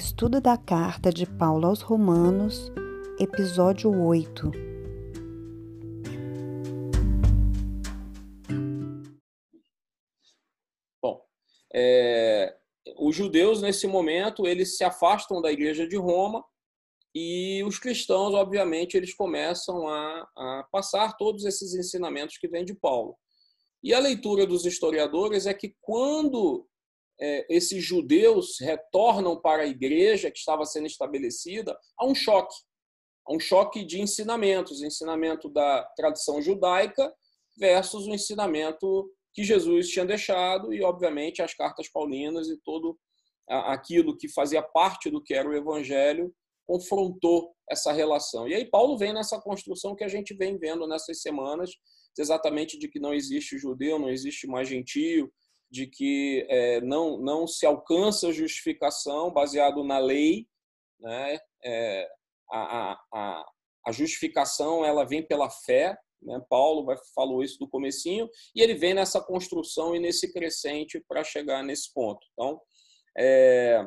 [0.00, 2.72] Estudo da Carta de Paulo aos Romanos,
[3.18, 4.50] episódio 8.
[11.02, 11.22] Bom,
[11.74, 12.56] é,
[12.98, 16.42] os judeus nesse momento eles se afastam da Igreja de Roma
[17.14, 22.74] e os cristãos, obviamente, eles começam a, a passar todos esses ensinamentos que vêm de
[22.74, 23.18] Paulo.
[23.84, 26.69] E a leitura dos historiadores é que quando
[27.48, 32.54] esses judeus retornam para a igreja que estava sendo estabelecida, há um choque.
[33.28, 37.12] Há um choque de ensinamentos, ensinamento da tradição judaica
[37.58, 42.98] versus o ensinamento que Jesus tinha deixado e, obviamente, as cartas paulinas e todo
[43.48, 46.32] aquilo que fazia parte do que era o evangelho
[46.66, 48.48] confrontou essa relação.
[48.48, 51.70] E aí Paulo vem nessa construção que a gente vem vendo nessas semanas,
[52.16, 55.32] exatamente de que não existe judeu, não existe mais gentio,
[55.70, 60.46] de que é, não, não se alcança justificação baseado na lei,
[60.98, 61.38] né?
[61.64, 62.08] É,
[62.50, 63.46] a, a,
[63.86, 66.40] a justificação ela vem pela fé, né?
[66.48, 71.22] Paulo vai, falou isso do comecinho, e ele vem nessa construção e nesse crescente para
[71.24, 72.26] chegar nesse ponto.
[72.32, 72.60] Então,
[73.16, 73.86] é,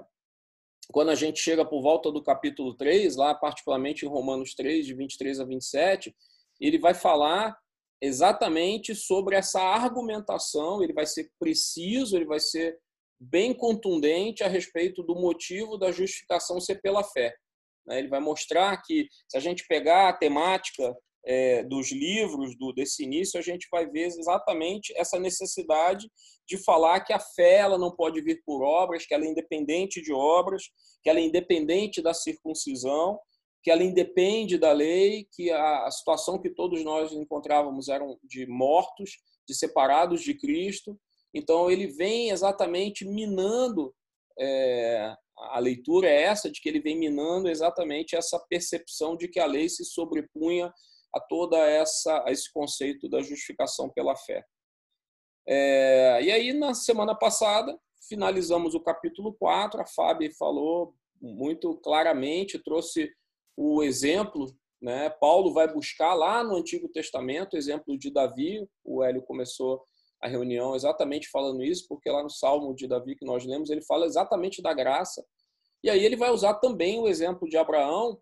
[0.92, 4.94] quando a gente chega por volta do capítulo 3, lá particularmente em Romanos 3, de
[4.94, 6.16] 23 a 27,
[6.60, 7.58] ele vai falar
[8.04, 12.78] exatamente sobre essa argumentação, ele vai ser preciso, ele vai ser
[13.18, 17.34] bem contundente a respeito do motivo da justificação ser pela fé.
[17.88, 18.00] Né?
[18.00, 20.94] Ele vai mostrar que, se a gente pegar a temática
[21.26, 26.12] é, dos livros desse início, a gente vai ver exatamente essa necessidade
[26.46, 30.02] de falar que a fé ela não pode vir por obras, que ela é independente
[30.02, 30.64] de obras,
[31.02, 33.18] que ela é independente da circuncisão,
[33.64, 38.46] que ela independe da lei, que a, a situação que todos nós encontrávamos eram de
[38.46, 41.00] mortos, de separados de Cristo.
[41.34, 43.96] Então ele vem exatamente minando
[44.38, 49.40] é, a leitura é essa de que ele vem minando exatamente essa percepção de que
[49.40, 50.72] a lei se sobrepunha
[51.14, 54.44] a toda essa a esse conceito da justificação pela fé.
[55.48, 57.78] É, e aí na semana passada
[58.10, 63.10] finalizamos o capítulo 4, a Fábio falou muito claramente, trouxe
[63.56, 65.10] o exemplo, né?
[65.10, 69.82] Paulo vai buscar lá no Antigo Testamento, o exemplo de Davi, o Hélio começou
[70.22, 73.84] a reunião exatamente falando isso, porque lá no Salmo de Davi que nós lemos, ele
[73.84, 75.24] fala exatamente da graça.
[75.84, 78.18] E aí ele vai usar também o exemplo de Abraão,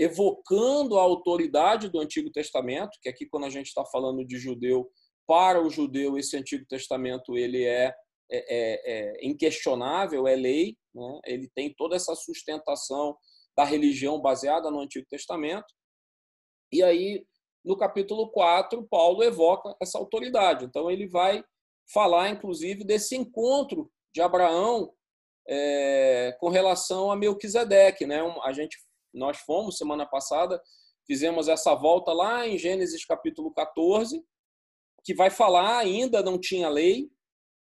[0.00, 4.90] evocando a autoridade do Antigo Testamento, que aqui quando a gente está falando de judeu,
[5.26, 7.94] para o judeu esse Antigo Testamento ele é,
[8.30, 11.20] é, é, é inquestionável, é lei, né?
[11.26, 13.16] ele tem toda essa sustentação
[13.56, 15.66] da religião baseada no Antigo Testamento.
[16.70, 17.24] E aí,
[17.64, 20.64] no capítulo 4, Paulo evoca essa autoridade.
[20.64, 21.42] Então, ele vai
[21.92, 24.92] falar, inclusive, desse encontro de Abraão
[25.48, 28.06] é, com relação a Melquisedeque.
[28.06, 28.20] Né?
[28.42, 28.76] A gente,
[29.14, 30.60] nós fomos, semana passada,
[31.06, 34.22] fizemos essa volta lá em Gênesis capítulo 14,
[35.04, 37.08] que vai falar, ainda não tinha lei,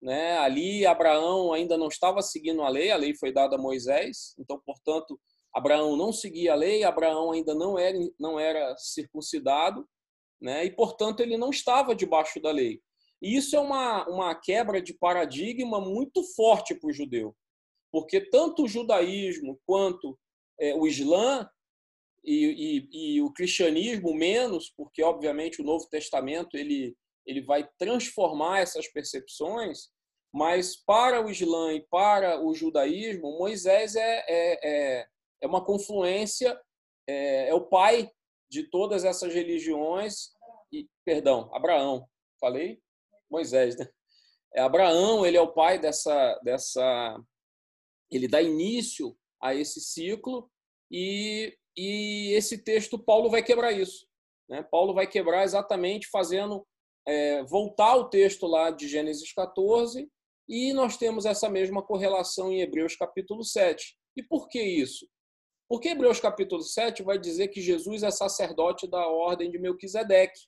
[0.02, 0.38] né?
[0.40, 4.60] ali Abraão ainda não estava seguindo a lei, a lei foi dada a Moisés, então,
[4.66, 5.20] portanto,
[5.56, 9.88] Abraão não seguia a lei, Abraão ainda não era, não era circuncidado,
[10.42, 10.66] né?
[10.66, 12.82] e, portanto, ele não estava debaixo da lei.
[13.22, 17.34] E isso é uma, uma quebra de paradigma muito forte para o judeu,
[17.90, 20.20] porque tanto o judaísmo quanto
[20.60, 21.50] é, o Islã
[22.22, 28.60] e, e, e, o cristianismo menos, porque, obviamente, o Novo Testamento ele, ele vai transformar
[28.60, 29.88] essas percepções,
[30.34, 34.60] mas para o Islã e para o judaísmo, Moisés é, é,
[35.00, 35.08] é
[35.42, 36.60] é uma confluência,
[37.08, 38.10] é, é o pai
[38.50, 40.32] de todas essas religiões.
[40.72, 42.08] E, perdão, Abraão,
[42.40, 42.80] falei?
[43.30, 43.88] Moisés, né?
[44.54, 47.20] É, Abraão, ele é o pai dessa, dessa.
[48.10, 50.50] Ele dá início a esse ciclo
[50.90, 54.08] e, e esse texto, Paulo vai quebrar isso.
[54.50, 54.64] Né?
[54.64, 56.66] Paulo vai quebrar exatamente fazendo
[57.06, 60.10] é, voltar o texto lá de Gênesis 14
[60.48, 63.98] e nós temos essa mesma correlação em Hebreus capítulo 7.
[64.16, 65.08] E por que isso?
[65.68, 70.40] Porque Hebreus capítulo 7 vai dizer que Jesus é sacerdote da ordem de Melquisedeque.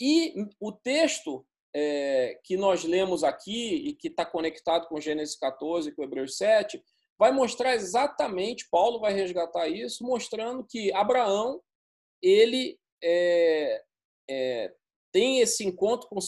[0.00, 5.88] E o texto é, que nós lemos aqui e que está conectado com Gênesis 14
[5.88, 6.82] e com Hebreus 7
[7.18, 11.60] vai mostrar exatamente, Paulo vai resgatar isso, mostrando que Abraão
[12.22, 13.82] ele é,
[14.30, 14.74] é,
[15.12, 16.20] tem esse encontro com,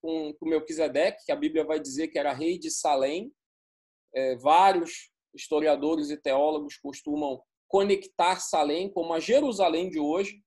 [0.00, 3.32] com, com Melquisedeque, que a Bíblia vai dizer que era rei de Salém.
[4.14, 10.42] É, vários historiadores e teólogos costumam conectar Salém como a Jerusalém de hoje.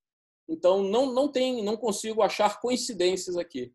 [0.47, 3.73] Então não não tem não consigo achar coincidências aqui.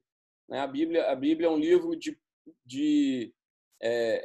[0.49, 0.61] Né?
[0.61, 2.19] A Bíblia a Bíblia é um livro de,
[2.67, 3.33] de
[3.83, 4.25] é,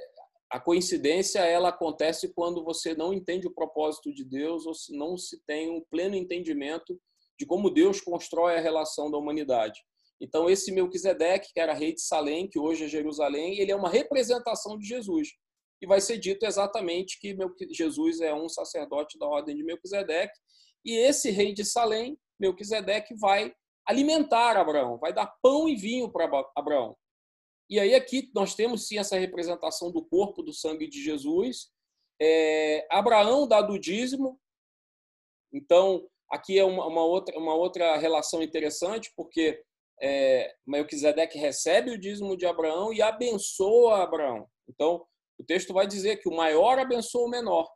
[0.49, 5.15] a coincidência ela acontece quando você não entende o propósito de Deus ou se não
[5.15, 6.99] se tem um pleno entendimento
[7.37, 9.79] de como Deus constrói a relação da humanidade.
[10.19, 13.89] Então esse Melquisedeque, que era rei de Salém, que hoje é Jerusalém, ele é uma
[13.89, 15.29] representação de Jesus.
[15.81, 17.35] E vai ser dito exatamente que
[17.71, 20.37] Jesus é um sacerdote da ordem de Melquisedeque,
[20.85, 23.53] e esse rei de Salém, Melquisedeque, vai
[23.85, 26.95] alimentar Abraão, vai dar pão e vinho para Abraão.
[27.69, 31.69] E aí aqui nós temos sim essa representação do corpo, do sangue de Jesus.
[32.19, 34.39] É, Abraão dá do dízimo.
[35.53, 39.61] Então, aqui é uma, uma, outra, uma outra relação interessante, porque
[40.01, 44.47] é, Melquisedeque recebe o dízimo de Abraão e abençoa Abraão.
[44.67, 45.05] Então,
[45.39, 47.67] o texto vai dizer que o maior abençoa o menor.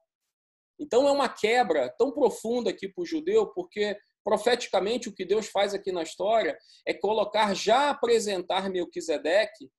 [0.79, 5.47] Então, é uma quebra tão profunda aqui para o judeu, porque profeticamente o que Deus
[5.47, 9.69] faz aqui na história é colocar, já apresentar Melquisedeque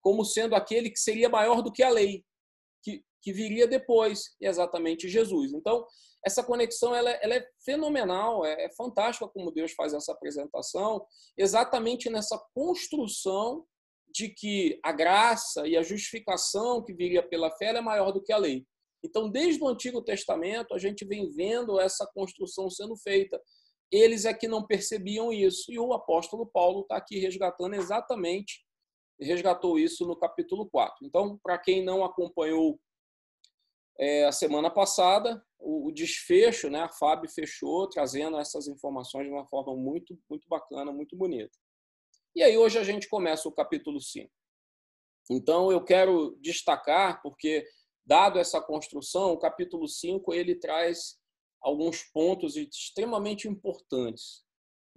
[0.00, 2.24] como sendo aquele que seria maior do que a lei,
[2.82, 5.52] que, que viria depois, e exatamente Jesus.
[5.52, 5.84] Então,
[6.24, 11.04] essa conexão ela, ela é fenomenal, é, é fantástica como Deus faz essa apresentação,
[11.36, 13.64] exatamente nessa construção
[14.10, 18.32] de que a graça e a justificação que viria pela fé é maior do que
[18.32, 18.64] a lei.
[19.04, 23.40] Então, desde o Antigo Testamento, a gente vem vendo essa construção sendo feita.
[23.92, 25.72] Eles é que não percebiam isso.
[25.72, 28.66] E o apóstolo Paulo está aqui resgatando exatamente
[29.20, 31.04] resgatou isso no capítulo 4.
[31.04, 32.78] Então, para quem não acompanhou
[33.98, 39.32] é, a semana passada, o, o, desfecho, né, a FAB fechou, trazendo essas informações de
[39.32, 41.50] uma forma muito, muito bacana, muito bonita.
[42.34, 44.30] E aí, hoje a gente começa o capítulo 5.
[45.30, 47.66] Então, eu quero destacar, porque,
[48.04, 51.18] dado essa construção, o capítulo 5 ele traz
[51.60, 54.46] alguns pontos extremamente importantes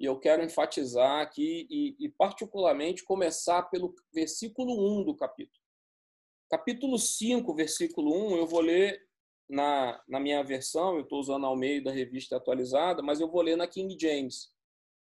[0.02, 5.62] e eu quero enfatizar aqui e, e, particularmente começar pelo versículo 1 do capítulo.
[6.50, 9.00] Capítulo 5, versículo 1, eu vou ler
[9.48, 13.44] na, na minha versão, eu estou usando ao meio da revista atualizada, mas eu vou
[13.44, 14.52] ler na King James.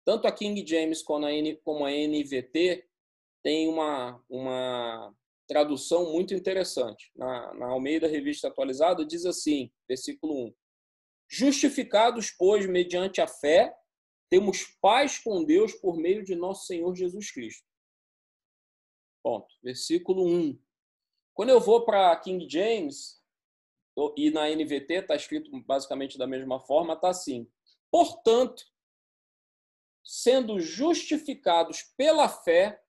[0.07, 2.89] Tanto a King James como a, N, como a NVT
[3.43, 5.13] tem uma, uma
[5.49, 7.11] tradução muito interessante.
[7.17, 10.55] Na, na Almeida Revista Atualizada diz assim, versículo 1.
[11.29, 13.75] Justificados, pois, mediante a fé,
[14.31, 17.67] temos paz com Deus por meio de nosso Senhor Jesus Cristo.
[19.25, 19.53] Ponto.
[19.61, 20.57] Versículo 1.
[21.35, 23.21] Quando eu vou para King James,
[24.17, 27.51] e na NVT está escrito basicamente da mesma forma, está assim.
[27.91, 28.63] Portanto,
[30.07, 32.81] sendo justificados pela fé,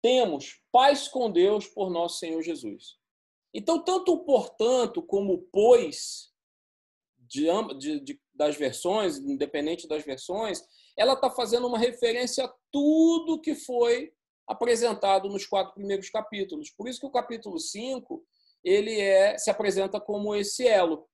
[0.00, 2.96] temos paz com Deus por nosso Senhor Jesus.
[3.52, 6.32] Então, tanto o portanto como o pois,
[7.18, 7.46] de,
[7.78, 10.62] de, de das versões, independente das versões,
[10.96, 14.14] ela está fazendo uma referência a tudo que foi
[14.46, 16.70] apresentado nos quatro primeiros capítulos.
[16.70, 18.24] Por isso que o capítulo 5
[18.64, 21.06] ele é, se apresenta como esse elo,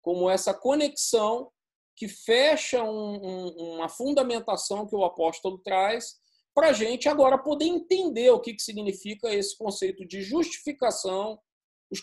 [0.00, 1.52] como essa conexão
[2.00, 6.14] que fecha um, um, uma fundamentação que o apóstolo traz
[6.54, 11.38] para a gente agora poder entender o que, que significa esse conceito de justificação,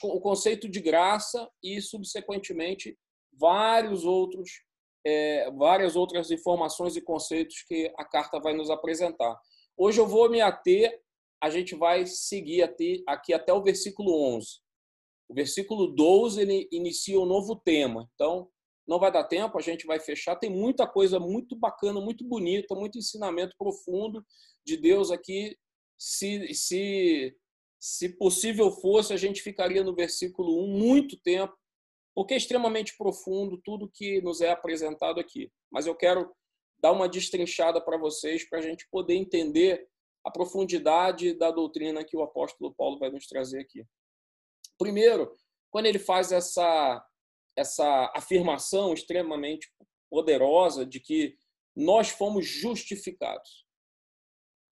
[0.04, 2.96] o conceito de graça e, subsequentemente,
[3.34, 4.62] vários outros
[5.04, 9.40] é, várias outras informações e conceitos que a carta vai nos apresentar.
[9.76, 11.02] Hoje eu vou me ater,
[11.42, 12.62] a gente vai seguir
[13.08, 14.48] aqui até o versículo 11.
[15.28, 18.08] O versículo 12 ele inicia um novo tema.
[18.14, 18.50] Então,
[18.88, 20.36] não vai dar tempo, a gente vai fechar.
[20.36, 24.26] Tem muita coisa muito bacana, muito bonita, muito ensinamento profundo
[24.66, 25.58] de Deus aqui.
[26.00, 27.36] Se, se,
[27.80, 31.54] se possível fosse, a gente ficaria no versículo 1 muito tempo,
[32.16, 35.52] porque é extremamente profundo tudo que nos é apresentado aqui.
[35.70, 36.32] Mas eu quero
[36.80, 39.88] dar uma destrinchada para vocês para a gente poder entender
[40.26, 43.84] a profundidade da doutrina que o apóstolo Paulo vai nos trazer aqui.
[44.78, 45.36] Primeiro,
[45.72, 47.04] quando ele faz essa
[47.58, 49.68] essa afirmação extremamente
[50.10, 51.36] poderosa de que
[51.76, 53.66] nós fomos justificados.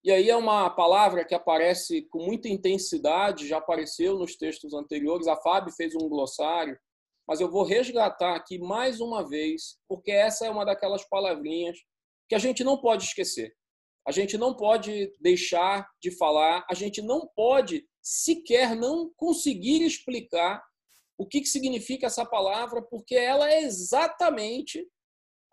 [0.03, 5.27] E aí é uma palavra que aparece com muita intensidade, já apareceu nos textos anteriores.
[5.27, 6.79] A Fábio fez um glossário
[7.27, 11.77] mas eu vou resgatar aqui mais uma vez, porque essa é uma daquelas palavrinhas
[12.29, 13.55] que a gente não pode esquecer.
[14.07, 20.63] A gente não pode deixar de falar, a gente não pode sequer não conseguir explicar
[21.17, 24.87] o que, que significa essa palavra, porque ela é exatamente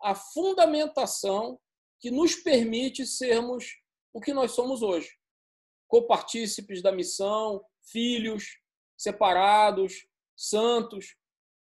[0.01, 1.59] a fundamentação
[1.99, 3.65] que nos permite sermos
[4.13, 5.09] o que nós somos hoje.
[5.87, 8.59] Copartícipes da missão, filhos,
[8.97, 10.05] separados,
[10.35, 11.15] santos,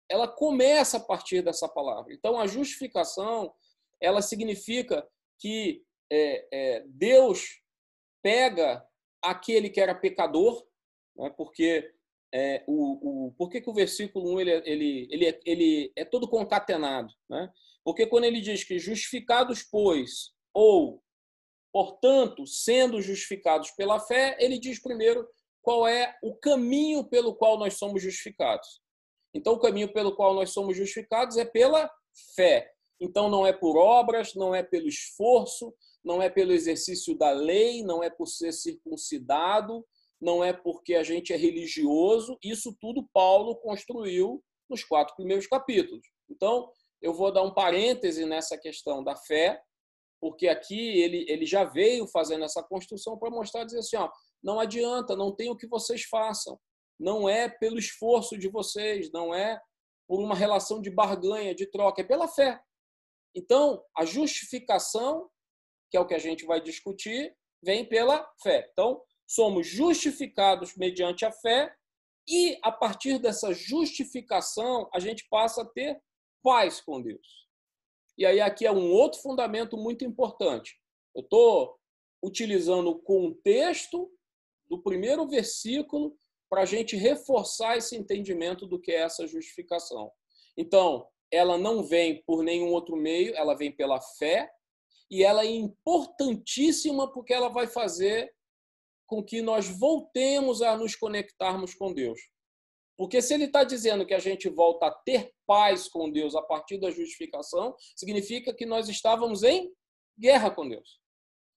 [0.09, 2.13] ela começa a partir dessa palavra.
[2.13, 3.55] Então, a justificação,
[4.01, 5.07] ela significa
[5.39, 7.63] que é, é, Deus
[8.23, 8.87] pega
[9.23, 10.67] aquele que era pecador,
[11.17, 11.31] Né?
[11.37, 11.95] Porque
[12.35, 15.93] é, o, o, por que, que o versículo 1 ele, é, ele, ele, é, ele
[15.95, 17.13] é todo concatenado?
[17.29, 17.51] Né?
[17.85, 21.03] Porque quando ele diz que justificados, pois, ou,
[21.73, 25.29] portanto, sendo justificados pela fé, ele diz primeiro
[25.61, 28.81] qual é o caminho pelo qual nós somos justificados.
[29.35, 31.91] Então, o caminho pelo qual nós somos justificados é pela
[32.35, 32.71] fé.
[33.01, 35.75] Então, não é por obras, não é pelo esforço,
[36.05, 39.87] não é pelo exercício da lei, não é por ser circuncidado,
[40.23, 42.39] não é porque a gente é religioso.
[42.43, 46.07] Isso tudo Paulo construiu nos quatro primeiros capítulos.
[46.31, 46.71] Então,
[47.03, 49.61] eu vou dar um parêntese nessa questão da fé,
[50.21, 54.09] porque aqui ele, ele já veio fazendo essa construção para mostrar, dizer assim, ó,
[54.41, 56.57] não adianta, não tem o que vocês façam.
[57.01, 59.61] Não é pelo esforço de vocês, não é
[60.07, 62.61] por uma relação de barganha, de troca, é pela fé.
[63.35, 65.29] Então, a justificação,
[65.91, 68.69] que é o que a gente vai discutir, vem pela fé.
[68.71, 69.03] Então,
[69.35, 71.75] somos justificados mediante a fé
[72.29, 75.99] e, a partir dessa justificação, a gente passa a ter
[76.43, 77.49] paz com Deus.
[78.19, 80.79] E aí, aqui é um outro fundamento muito importante.
[81.15, 81.79] Eu estou
[82.23, 84.13] utilizando o contexto
[84.69, 86.15] do primeiro versículo
[86.51, 90.13] para a gente reforçar esse entendimento do que é essa justificação.
[90.59, 94.53] Então, ela não vem por nenhum outro meio, ela vem pela fé,
[95.11, 98.31] e ela é importantíssima porque ela vai fazer
[99.13, 102.19] com que nós voltemos a nos conectarmos com Deus.
[102.97, 106.41] Porque se ele está dizendo que a gente volta a ter paz com Deus a
[106.41, 109.71] partir da justificação, significa que nós estávamos em
[110.19, 110.99] guerra com Deus.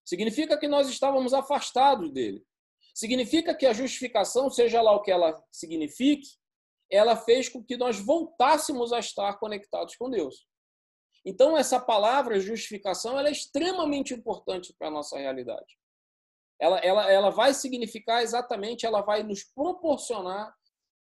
[0.03, 2.43] Significa que nós estávamos afastados dele.
[2.93, 6.27] Significa que a justificação, seja lá o que ela signifique,
[6.91, 10.45] ela fez com que nós voltássemos a estar conectados com Deus.
[11.23, 15.77] Então, essa palavra justificação ela é extremamente importante para a nossa realidade.
[16.59, 20.53] Ela, ela, ela vai significar exatamente, ela vai nos proporcionar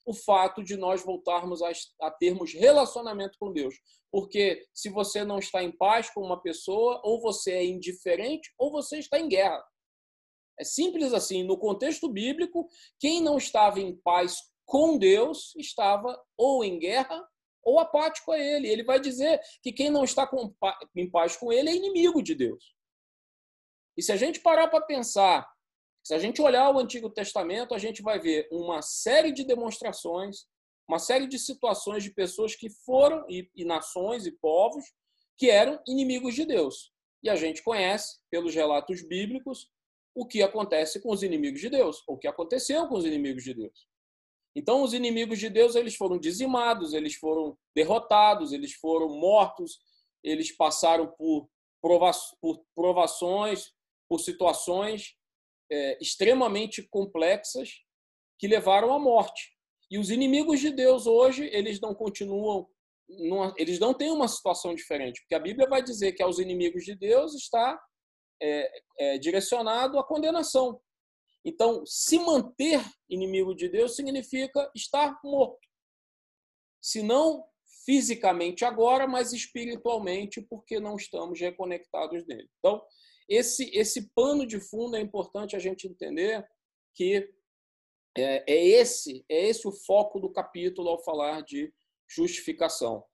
[0.07, 1.71] o fato de nós voltarmos a,
[2.03, 3.75] a termos relacionamento com Deus.
[4.11, 8.71] Porque se você não está em paz com uma pessoa, ou você é indiferente, ou
[8.71, 9.63] você está em guerra.
[10.59, 11.43] É simples assim.
[11.45, 12.67] No contexto bíblico,
[12.99, 17.23] quem não estava em paz com Deus estava ou em guerra
[17.63, 18.69] ou apático a ele.
[18.69, 20.29] Ele vai dizer que quem não está
[20.97, 22.78] em paz com ele é inimigo de Deus.
[23.99, 25.45] E se a gente parar para pensar,
[26.05, 30.47] se a gente olhar o Antigo Testamento, a gente vai ver uma série de demonstrações,
[30.89, 34.85] uma série de situações de pessoas que foram, e, e nações e povos,
[35.37, 36.93] que eram inimigos de Deus.
[37.25, 39.69] E a gente conhece, pelos relatos bíblicos,
[40.15, 43.43] o que acontece com os inimigos de Deus, ou o que aconteceu com os inimigos
[43.43, 43.89] de Deus.
[44.55, 49.81] Então, os inimigos de Deus eles foram dizimados, eles foram derrotados, eles foram mortos,
[50.23, 51.51] eles passaram por,
[52.41, 53.77] por provações,
[54.09, 55.15] por situações
[55.71, 57.71] é, extremamente complexas
[58.39, 59.57] que levaram à morte.
[59.91, 62.69] E os inimigos de Deus hoje eles não continuam,
[63.09, 66.85] numa, eles não têm uma situação diferente, porque a Bíblia vai dizer que aos inimigos
[66.85, 67.81] de Deus está
[68.41, 70.81] é, é, direcionado à condenação.
[71.45, 75.67] Então, se manter inimigo de Deus significa estar morto.
[76.81, 77.45] Se não
[77.85, 82.49] fisicamente agora, mas espiritualmente, porque não estamos reconectados nele.
[82.59, 82.85] Então,
[83.29, 86.47] esse, esse pano de fundo é importante a gente entender
[86.95, 87.29] que
[88.17, 91.73] é, é, esse é esse o foco do capítulo ao falar de
[92.09, 93.05] justificação.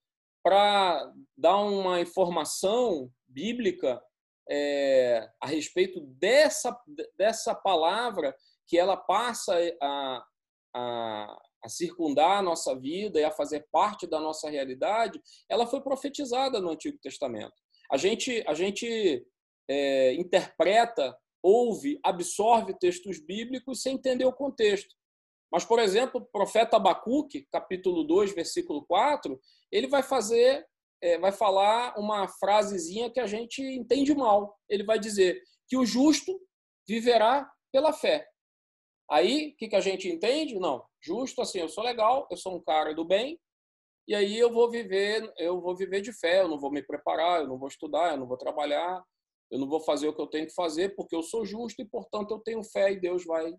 [0.43, 4.01] Para dar uma informação bíblica,
[4.49, 6.79] é, a respeito dessa,
[7.17, 8.35] dessa palavra
[8.67, 10.25] que ela passa a,
[10.75, 15.81] a, a, circundar a nossa vida e a fazer parte da nossa realidade, ela foi
[15.81, 17.55] profetizada no Antigo Testamento.
[17.91, 19.27] A gente, a gente
[19.69, 24.95] é, interpreta, ouve, absorve textos bíblicos sem entender o contexto.
[25.53, 29.39] Mas, por exemplo, o profeta Abacuque, capítulo 2, versículo 4,
[29.71, 30.67] ele vai fazer
[31.05, 34.59] é, vai falar uma frasezinha que a gente entende mal.
[34.67, 36.41] Ele vai dizer que o justo
[36.89, 38.27] viverá pela fé.
[39.11, 40.59] Aí, o que, que a gente entende?
[40.59, 43.39] Não, justo assim, eu sou legal, eu sou um cara do bem,
[44.09, 47.43] e aí eu vou viver, eu vou viver de fé, eu não vou me preparar,
[47.43, 49.05] eu não vou estudar, eu não vou trabalhar,
[49.51, 51.85] eu não vou fazer o que eu tenho que fazer porque eu sou justo e,
[51.85, 53.55] portanto, eu tenho fé e Deus vai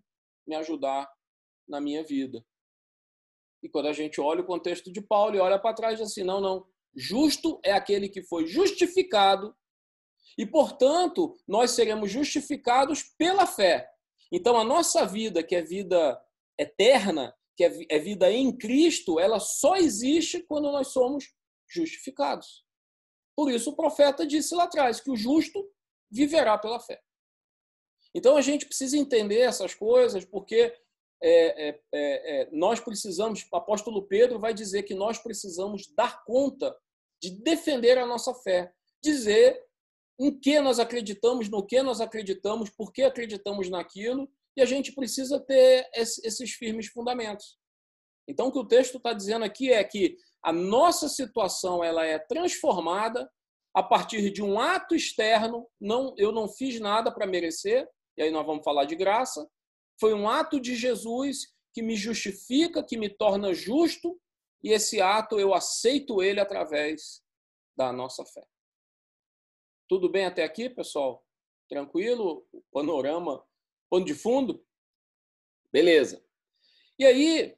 [0.46, 1.08] me ajudar
[1.68, 2.44] na minha vida.
[3.62, 6.40] E quando a gente olha o contexto de Paulo e olha para trás, assim, não,
[6.40, 6.66] não,
[6.96, 9.54] Justo é aquele que foi justificado
[10.38, 13.86] e, portanto, nós seremos justificados pela fé.
[14.32, 16.18] Então, a nossa vida, que é vida
[16.58, 21.34] eterna, que é, é vida em Cristo, ela só existe quando nós somos
[21.68, 22.64] justificados.
[23.36, 25.70] Por isso, o profeta disse lá atrás que o justo
[26.16, 27.00] viverá pela fé.
[28.14, 30.74] Então, a gente precisa entender essas coisas, porque
[31.22, 36.24] é, é, é, é, nós precisamos, o apóstolo Pedro vai dizer que nós precisamos dar
[36.24, 36.74] conta
[37.22, 39.62] de defender a nossa fé, dizer
[40.18, 44.92] em que nós acreditamos, no que nós acreditamos, por que acreditamos naquilo, e a gente
[44.92, 47.58] precisa ter esses firmes fundamentos.
[48.26, 52.18] Então, o que o texto está dizendo aqui é que a nossa situação ela é
[52.18, 53.30] transformada
[53.76, 55.68] a partir de um ato externo.
[55.78, 57.86] Não, eu não fiz nada para merecer.
[58.16, 59.46] E aí nós vamos falar de graça.
[60.00, 64.18] Foi um ato de Jesus que me justifica, que me torna justo.
[64.64, 67.22] E esse ato eu aceito ele através
[67.76, 68.46] da nossa fé.
[69.86, 71.22] Tudo bem até aqui, pessoal?
[71.68, 72.48] Tranquilo?
[72.72, 73.46] Panorama,
[73.90, 74.64] pano de fundo?
[75.70, 76.24] Beleza.
[76.98, 77.54] E aí,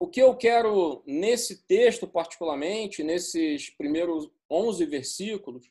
[0.00, 5.70] o que eu quero nesse texto, particularmente, nesses primeiros 11 versículos,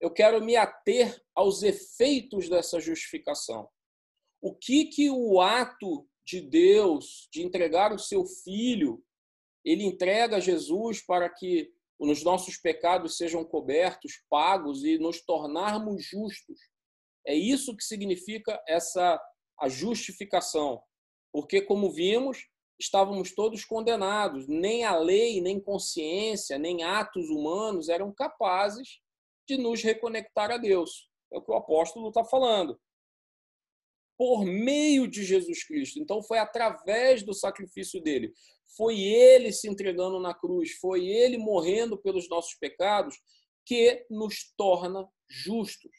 [0.00, 3.68] eu quero me ater aos efeitos dessa justificação.
[4.40, 9.04] O que que o ato de Deus de entregar o seu filho,
[9.64, 16.04] ele entrega a Jesus para que os nossos pecados sejam cobertos, pagos e nos tornarmos
[16.04, 16.60] justos.
[17.26, 19.20] É isso que significa essa
[19.58, 20.80] a justificação.
[21.32, 22.46] Porque como vimos,
[22.78, 24.46] estávamos todos condenados.
[24.46, 29.00] Nem a lei, nem consciência, nem atos humanos eram capazes
[29.48, 31.08] de nos reconectar a Deus.
[31.32, 32.80] É o que o apóstolo está falando.
[34.16, 35.98] Por meio de Jesus Cristo.
[35.98, 38.32] Então, foi através do sacrifício dele.
[38.76, 43.16] Foi ele se entregando na cruz, foi ele morrendo pelos nossos pecados
[43.66, 45.92] que nos torna justos.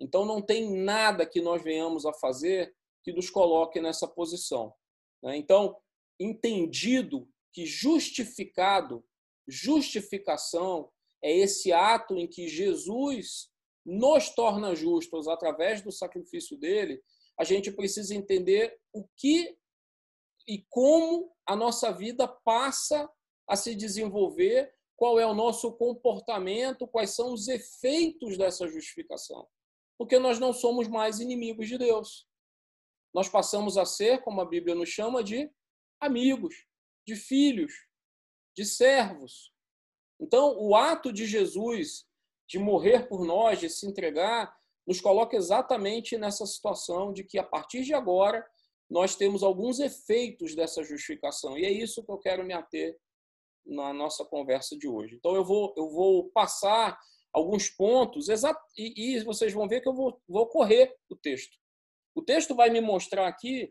[0.00, 4.74] Então, não tem nada que nós venhamos a fazer que nos coloque nessa posição.
[5.22, 5.36] Né?
[5.36, 5.76] Então,
[6.18, 9.04] entendido que justificado,
[9.46, 10.90] justificação
[11.22, 13.50] é esse ato em que Jesus
[13.84, 17.02] nos torna justos através do sacrifício dele,
[17.38, 19.56] a gente precisa entender o que
[20.46, 23.08] e como a nossa vida passa
[23.46, 29.46] a se desenvolver, qual é o nosso comportamento, quais são os efeitos dessa justificação.
[29.96, 32.26] Porque nós não somos mais inimigos de Deus.
[33.14, 35.50] Nós passamos a ser, como a Bíblia nos chama, de
[36.00, 36.66] amigos,
[37.06, 37.72] de filhos,
[38.56, 39.52] de servos.
[40.20, 42.06] Então, o ato de Jesus
[42.48, 44.56] de morrer por nós, de se entregar,
[44.86, 48.44] nos coloca exatamente nessa situação de que a partir de agora
[48.88, 51.58] nós temos alguns efeitos dessa justificação.
[51.58, 52.98] E é isso que eu quero me ater
[53.66, 55.16] na nossa conversa de hoje.
[55.16, 56.98] Então eu vou eu vou passar
[57.34, 58.28] alguns pontos
[58.78, 61.54] e, e vocês vão ver que eu vou, vou correr o texto.
[62.14, 63.70] O texto vai me mostrar aqui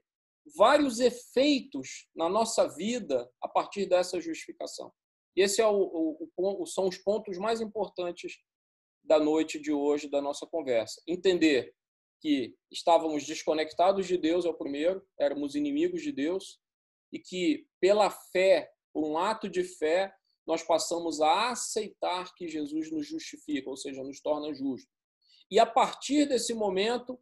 [0.55, 4.91] vários efeitos na nossa vida a partir dessa justificação.
[5.35, 8.37] E esse é o, o, o, são os pontos mais importantes
[9.03, 11.01] da noite de hoje da nossa conversa.
[11.07, 11.73] Entender
[12.19, 16.59] que estávamos desconectados de Deus é o primeiro, éramos inimigos de Deus
[17.11, 20.13] e que pela fé, por um ato de fé,
[20.45, 24.91] nós passamos a aceitar que Jesus nos justifica, ou seja, nos torna justos.
[25.51, 27.19] E a partir desse momento,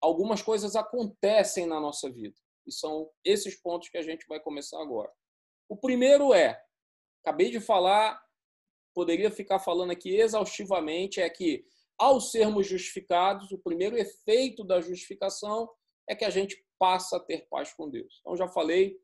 [0.00, 2.36] algumas coisas acontecem na nossa vida.
[2.68, 5.10] E são esses pontos que a gente vai começar agora.
[5.68, 6.62] O primeiro é,
[7.24, 8.22] acabei de falar,
[8.94, 11.64] poderia ficar falando aqui exaustivamente, é que
[11.98, 15.68] ao sermos justificados, o primeiro efeito da justificação
[16.08, 18.18] é que a gente passa a ter paz com Deus.
[18.20, 18.96] Então já falei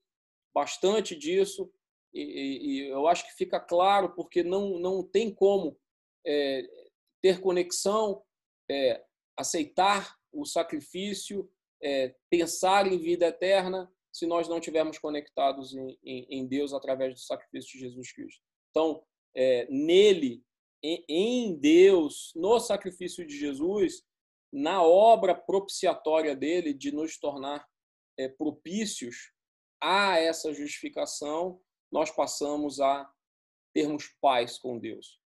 [0.54, 1.70] bastante disso
[2.12, 5.76] e, e, e eu acho que fica claro porque não não tem como
[6.24, 6.62] é,
[7.20, 8.22] ter conexão,
[8.70, 9.04] é,
[9.36, 11.50] aceitar o sacrifício
[11.84, 17.12] é, pensar em vida eterna se nós não estivermos conectados em, em, em, Deus através
[17.14, 18.40] do sacrifício de Jesus Cristo.
[18.70, 19.04] Então,
[19.36, 20.42] é, nele,
[20.82, 24.02] em, em Deus, no sacrifício de Jesus,
[24.50, 27.68] na obra propiciatória dele de nos tornar
[28.18, 29.32] é, propícios
[29.82, 31.60] a essa justificação,
[31.92, 33.10] nós passamos a
[33.74, 35.20] termos paz com Deus.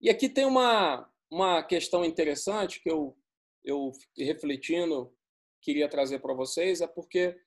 [0.00, 3.16] E aqui tem uma, uma questão interessante que eu
[3.64, 5.14] eu refletindo
[5.60, 7.38] queria trazer para vocês é porque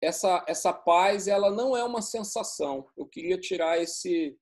[0.00, 2.90] essa essa paz ela não é uma sensação.
[2.96, 4.38] Eu queria tirar esse,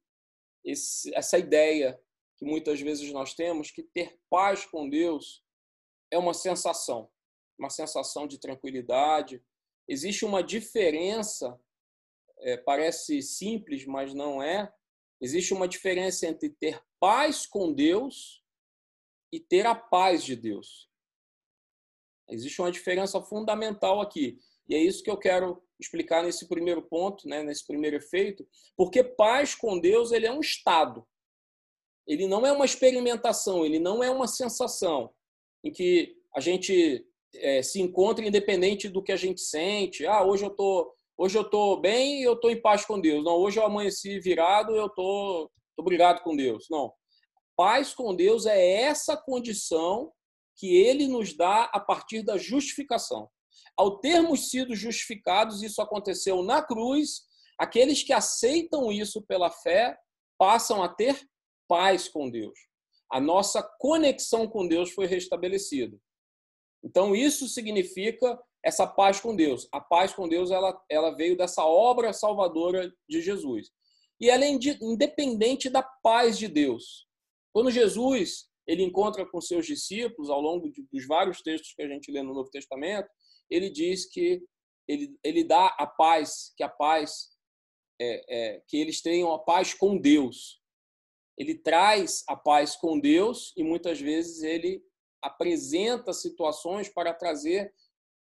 [0.64, 2.00] esse essa ideia
[2.36, 5.44] que muitas vezes nós temos que ter paz com Deus
[6.10, 7.10] é uma sensação,
[7.58, 9.42] uma sensação de tranquilidade.
[9.88, 11.58] Existe uma diferença,
[12.40, 14.72] é, parece simples, mas não é.
[15.20, 18.42] Existe uma diferença entre ter paz com Deus
[19.32, 20.88] e ter a paz de Deus.
[22.28, 24.38] Existe uma diferença fundamental aqui.
[24.68, 29.02] E é isso que eu quero explicar nesse primeiro ponto, né, nesse primeiro efeito, porque
[29.02, 31.06] paz com Deus ele é um estado.
[32.06, 35.10] Ele não é uma experimentação, ele não é uma sensação
[35.62, 37.06] em que a gente
[37.36, 40.06] é, se encontra independente do que a gente sente.
[40.06, 43.24] Ah, hoje eu tô, hoje eu tô bem, eu tô em paz com Deus.
[43.24, 46.66] Não, hoje eu amanheci virado, eu tô, tô obrigado com Deus.
[46.70, 46.92] Não.
[47.56, 50.12] Paz com Deus é essa condição
[50.56, 53.28] que ele nos dá a partir da justificação.
[53.76, 57.22] Ao termos sido justificados, isso aconteceu na cruz,
[57.58, 59.98] aqueles que aceitam isso pela fé
[60.38, 61.28] passam a ter
[61.68, 62.58] paz com Deus.
[63.10, 65.98] A nossa conexão com Deus foi restabelecida.
[66.82, 69.68] Então, isso significa essa paz com Deus.
[69.72, 73.70] A paz com Deus ela, ela veio dessa obra salvadora de Jesus.
[74.20, 77.06] E ela é independente da paz de Deus.
[77.52, 81.88] Quando Jesus ele encontra com seus discípulos ao longo de, dos vários textos que a
[81.88, 83.08] gente lê no Novo Testamento,
[83.50, 84.42] ele diz que
[84.88, 87.30] ele, ele dá a paz, que a paz
[88.00, 90.60] é, é, que eles tenham a paz com Deus.
[91.38, 94.82] Ele traz a paz com Deus e muitas vezes ele
[95.22, 97.72] apresenta situações para trazer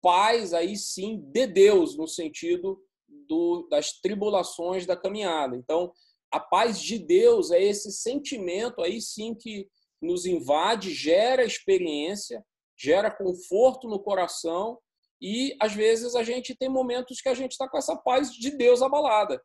[0.01, 5.55] paz aí sim de Deus no sentido do, das tribulações da caminhada.
[5.55, 5.91] Então,
[6.31, 9.69] a paz de Deus é esse sentimento aí sim que
[10.01, 12.43] nos invade, gera experiência,
[12.77, 14.79] gera conforto no coração
[15.21, 18.51] e às vezes a gente tem momentos que a gente está com essa paz de
[18.51, 19.41] Deus abalada.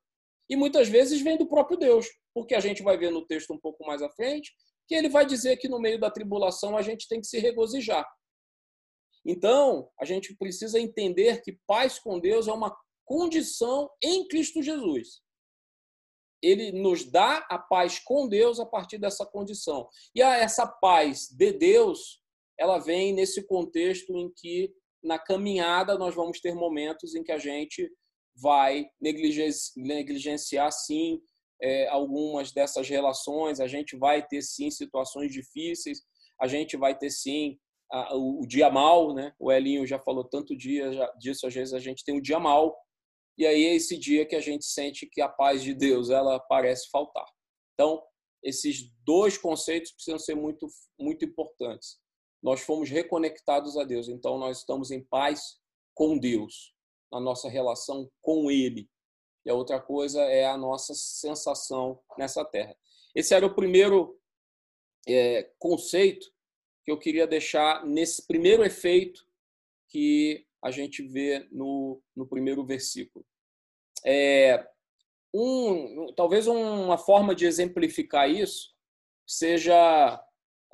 [0.48, 3.60] E muitas vezes vem do próprio Deus, porque a gente vai ver no texto um
[3.60, 4.52] pouco mais à frente
[4.88, 8.04] que ele vai dizer que no meio da tribulação a gente tem que se regozijar.
[9.24, 15.20] Então, a gente precisa entender que paz com Deus é uma condição em Cristo Jesus
[16.42, 19.88] ele nos dá a paz com Deus a partir dessa condição.
[20.14, 22.20] E essa paz de Deus,
[22.58, 24.72] ela vem nesse contexto em que
[25.02, 27.90] na caminhada nós vamos ter momentos em que a gente
[28.36, 31.20] vai negligenciar sim
[31.62, 36.00] é, algumas dessas relações, a gente vai ter sim situações difíceis,
[36.40, 37.58] a gente vai ter sim
[38.12, 39.32] o, dia mal, né?
[39.38, 42.76] O Elinho já falou tanto dia disso, às vezes a gente tem o dia mal,
[43.36, 46.38] e aí é esse dia que a gente sente que a paz de Deus ela
[46.38, 47.26] parece faltar.
[47.74, 48.02] Então,
[48.42, 50.66] esses dois conceitos precisam ser muito
[50.98, 51.98] muito importantes.
[52.42, 55.58] Nós fomos reconectados a Deus, então nós estamos em paz
[55.94, 56.74] com Deus,
[57.12, 58.88] na nossa relação com ele.
[59.44, 62.76] E a outra coisa é a nossa sensação nessa terra.
[63.14, 64.18] Esse era o primeiro
[65.06, 66.26] é, conceito
[66.84, 69.26] que eu queria deixar nesse primeiro efeito
[69.88, 73.24] que a gente vê no, no primeiro versículo.
[74.04, 74.66] É,
[75.32, 78.74] um, talvez uma forma de exemplificar isso
[79.26, 80.22] seja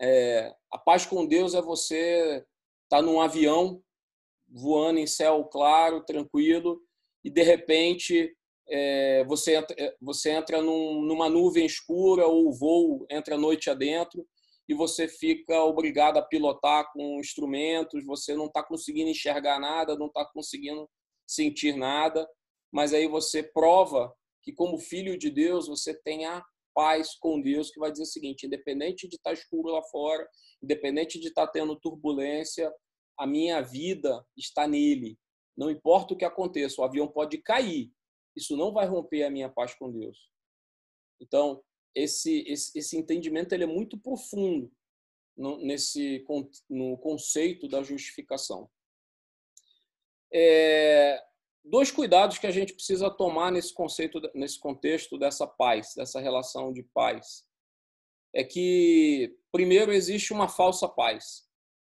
[0.01, 2.44] é, a paz com Deus é você
[2.85, 3.83] estar tá num avião
[4.49, 6.81] voando em céu claro, tranquilo,
[7.25, 8.35] e de repente
[8.68, 14.27] é, você é, você entra num, numa nuvem escura ou o voo entra noite adentro
[14.68, 20.07] e você fica obrigado a pilotar com instrumentos, você não está conseguindo enxergar nada, não
[20.07, 20.88] está conseguindo
[21.26, 22.29] sentir nada
[22.76, 27.70] mas aí você prova que, como filho de Deus, você tem a paz com Deus,
[27.70, 30.29] que vai dizer o seguinte: independente de estar escuro lá fora,
[30.62, 32.72] independente de estar tendo turbulência,
[33.18, 35.18] a minha vida está nele.
[35.57, 37.90] Não importa o que aconteça, o avião pode cair,
[38.37, 40.29] isso não vai romper a minha paz com Deus.
[41.18, 41.62] Então,
[41.96, 44.70] esse, esse, esse entendimento ele é muito profundo
[45.35, 46.22] no, nesse
[46.68, 48.70] no conceito da justificação.
[50.32, 51.22] É,
[51.64, 56.70] dois cuidados que a gente precisa tomar nesse conceito, nesse contexto dessa paz, dessa relação
[56.70, 57.46] de paz.
[58.35, 61.46] É que, primeiro, existe uma falsa paz.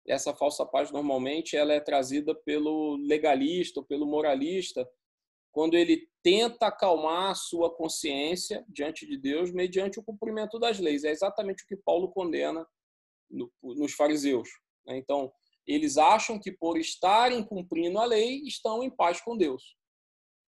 [0.07, 4.87] Essa falsa paz, normalmente, ela é trazida pelo legalista ou pelo moralista,
[5.51, 11.03] quando ele tenta acalmar a sua consciência diante de Deus mediante o cumprimento das leis.
[11.03, 12.67] É exatamente o que Paulo condena
[13.61, 14.49] nos fariseus.
[14.87, 14.97] Né?
[14.97, 15.31] Então,
[15.67, 19.77] eles acham que por estarem cumprindo a lei, estão em paz com Deus.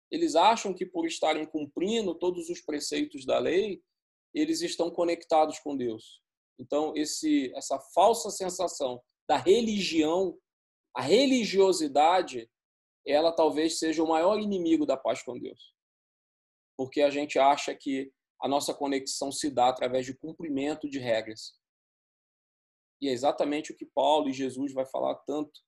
[0.08, 3.82] Eles acham que por estarem cumprindo todos os preceitos da lei,
[4.32, 6.22] eles estão conectados com Deus.
[6.60, 10.38] Então, esse, essa falsa sensação da religião,
[10.94, 12.48] a religiosidade,
[13.06, 15.74] ela talvez seja o maior inimigo da paz com Deus.
[16.76, 21.54] Porque a gente acha que a nossa conexão se dá através de cumprimento de regras.
[23.00, 25.60] E é exatamente o que Paulo e Jesus vai falar tanto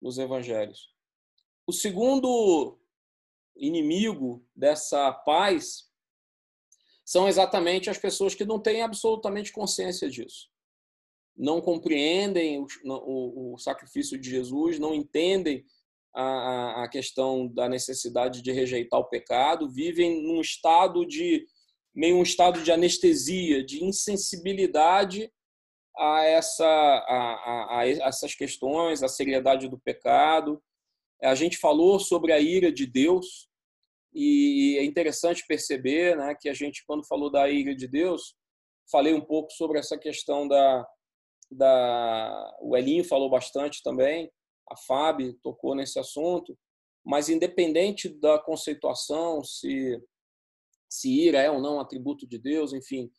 [0.00, 0.92] nos evangelhos.
[1.66, 2.78] O segundo
[3.56, 5.90] inimigo dessa paz
[7.04, 10.48] são exatamente as pessoas que não têm absolutamente consciência disso.
[11.36, 15.64] Não compreendem o, o, o sacrifício de Jesus, não entendem
[16.14, 21.46] a, a questão da necessidade de rejeitar o pecado, vivem num estado de
[21.94, 25.30] meio um estado de anestesia, de insensibilidade
[25.96, 30.62] a, essa, a, a, a essas questões, a seriedade do pecado.
[31.22, 33.50] A gente falou sobre a ira de Deus,
[34.12, 38.34] e é interessante perceber né, que a gente, quando falou da ira de Deus,
[38.90, 40.86] falei um pouco sobre essa questão da.
[41.50, 44.30] da o Elinho falou bastante também,
[44.70, 46.56] a Fábio tocou nesse assunto,
[47.04, 50.00] mas independente da conceituação, se,
[50.88, 53.10] se ira é ou não um atributo de Deus, enfim,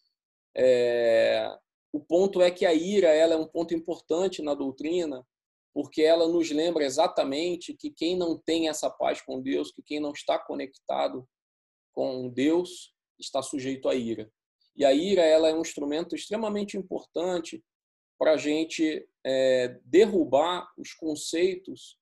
[0.55, 1.47] é,
[1.91, 5.25] o ponto é que a ira ela é um ponto importante na doutrina,
[5.73, 9.99] porque ela nos lembra exatamente que quem não tem essa paz com Deus, que quem
[9.99, 11.27] não está conectado
[11.93, 14.31] com Deus, está sujeito à ira.
[14.75, 17.63] E a ira ela é um instrumento extremamente importante
[18.21, 21.97] para a gente é, derrubar os conceitos,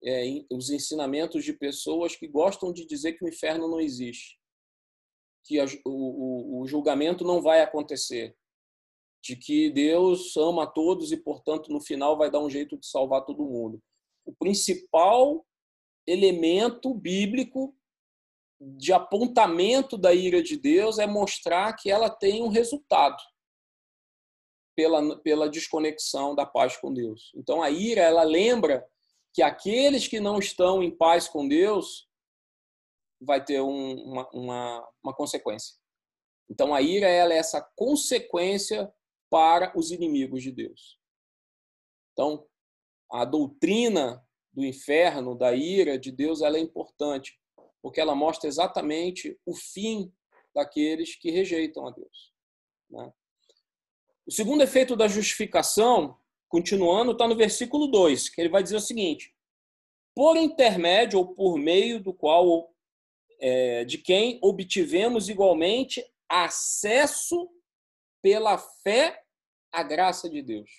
[0.00, 4.38] é, os ensinamentos de pessoas que gostam de dizer que o inferno não existe,
[5.44, 8.36] que a, o, o, julgamento não vai acontecer,
[9.20, 13.24] de que Deus ama todos e, portanto, no final vai dar um jeito de salvar
[13.24, 13.82] todo mundo.
[14.24, 15.44] O principal
[16.06, 17.76] elemento bíblico
[18.60, 23.20] de apontamento da ira de Deus é mostrar que ela tem um resultado
[24.76, 27.32] pela, pela desconexão da paz com Deus.
[27.34, 28.86] Então a ira, ela lembra
[29.32, 32.08] que aqueles que não estão em paz com Deus
[33.20, 35.74] vai ter um, uma, uma, uma consequência.
[36.48, 38.92] Então a ira ela é essa consequência
[39.30, 41.00] para os inimigos de Deus.
[42.12, 42.46] Então,
[43.10, 47.38] a doutrina do inferno, da ira de Deus, ela é importante,
[47.82, 50.12] porque ela mostra exatamente o fim
[50.54, 52.32] daqueles que rejeitam a Deus.
[52.88, 53.12] Né?
[54.26, 58.80] O segundo efeito da justificação, continuando, está no versículo 2, que ele vai dizer o
[58.80, 59.32] seguinte:
[60.14, 62.74] por intermédio ou por meio do qual
[63.38, 67.48] é, de quem obtivemos igualmente acesso
[68.20, 69.22] pela fé
[69.72, 70.70] à graça de Deus.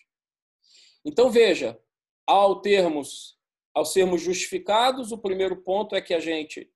[1.06, 1.80] Então veja,
[2.26, 3.38] ao termos,
[3.74, 6.70] ao sermos justificados, o primeiro ponto é que a gente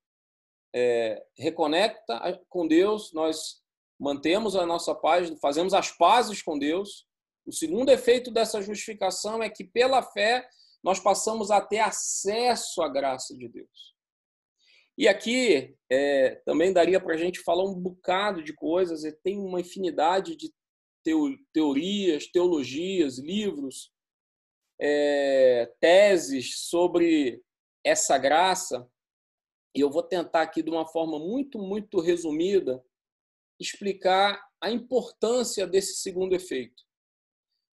[0.74, 3.61] é, reconecta com Deus, nós
[4.02, 7.06] mantemos a nossa paz, fazemos as pazes com Deus.
[7.46, 10.44] O segundo efeito dessa justificação é que pela fé
[10.82, 13.94] nós passamos a ter acesso à graça de Deus.
[14.98, 19.38] E aqui é, também daria para a gente falar um bocado de coisas, e tem
[19.38, 20.52] uma infinidade de
[21.52, 23.92] teorias, teologias, livros,
[24.80, 27.40] é, teses sobre
[27.84, 28.84] essa graça.
[29.76, 32.84] E eu vou tentar aqui, de uma forma muito, muito resumida,
[33.62, 36.82] explicar a importância desse segundo efeito.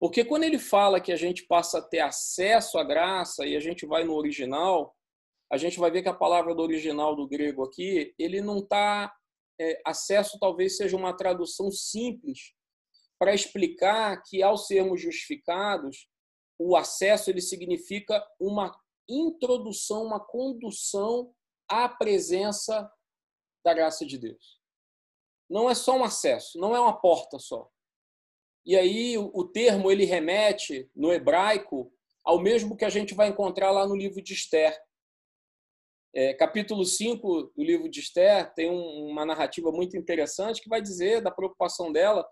[0.01, 3.61] Porque quando ele fala que a gente passa a ter acesso à graça e a
[3.61, 4.95] gente vai no original,
[5.51, 9.15] a gente vai ver que a palavra do original do grego aqui, ele não está.
[9.59, 12.53] É, acesso talvez seja uma tradução simples
[13.19, 16.09] para explicar que ao sermos justificados,
[16.59, 18.77] o acesso ele significa uma
[19.09, 21.33] introdução, uma condução
[21.69, 22.91] à presença
[23.65, 24.54] da graça de Deus.
[25.49, 27.69] Não é só um acesso, não é uma porta só.
[28.65, 31.93] E aí o termo ele remete no hebraico
[32.25, 34.75] ao mesmo que a gente vai encontrar lá no livro de Esther.
[36.17, 40.81] É, capítulo 5 do livro de Esther tem um, uma narrativa muito interessante que vai
[40.81, 42.27] dizer da preocupação dela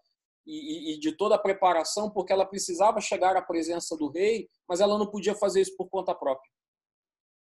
[0.46, 4.80] e, e, de toda a preparação, porque ela precisava chegar à presença do rei, mas
[4.80, 6.50] ela não podia fazer isso por conta própria.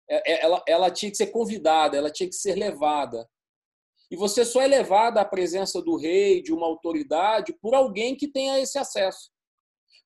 [0.09, 3.27] É, é, ela, ela tinha que ser convidada, ela tinha que ser levada.
[4.13, 8.27] E você só é levada à presença do rei, de uma autoridade, por alguém que
[8.27, 9.31] tenha esse acesso.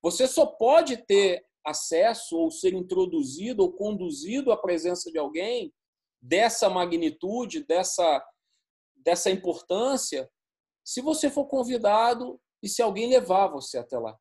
[0.01, 5.73] Você só pode ter acesso ou ser introduzido ou conduzido à presença de alguém
[6.21, 8.25] dessa magnitude, dessa,
[8.95, 10.31] dessa importância,
[10.85, 14.17] se você for convidado e se alguém levar você até lá.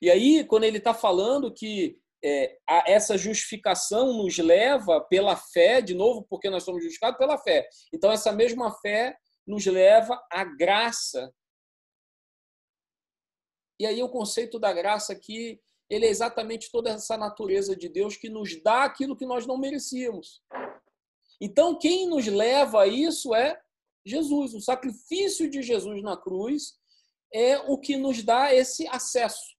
[0.00, 5.94] E aí, quando ele está falando que é, essa justificação nos leva pela fé, de
[5.94, 7.68] novo, porque nós somos justificados pela fé.
[7.92, 11.32] Então, essa mesma fé nos leva à graça.
[13.78, 18.16] E aí, o conceito da graça aqui, ele é exatamente toda essa natureza de Deus
[18.16, 20.42] que nos dá aquilo que nós não merecíamos.
[21.40, 23.60] Então, quem nos leva a isso é
[24.04, 24.54] Jesus.
[24.54, 26.74] O sacrifício de Jesus na cruz
[27.32, 29.55] é o que nos dá esse acesso.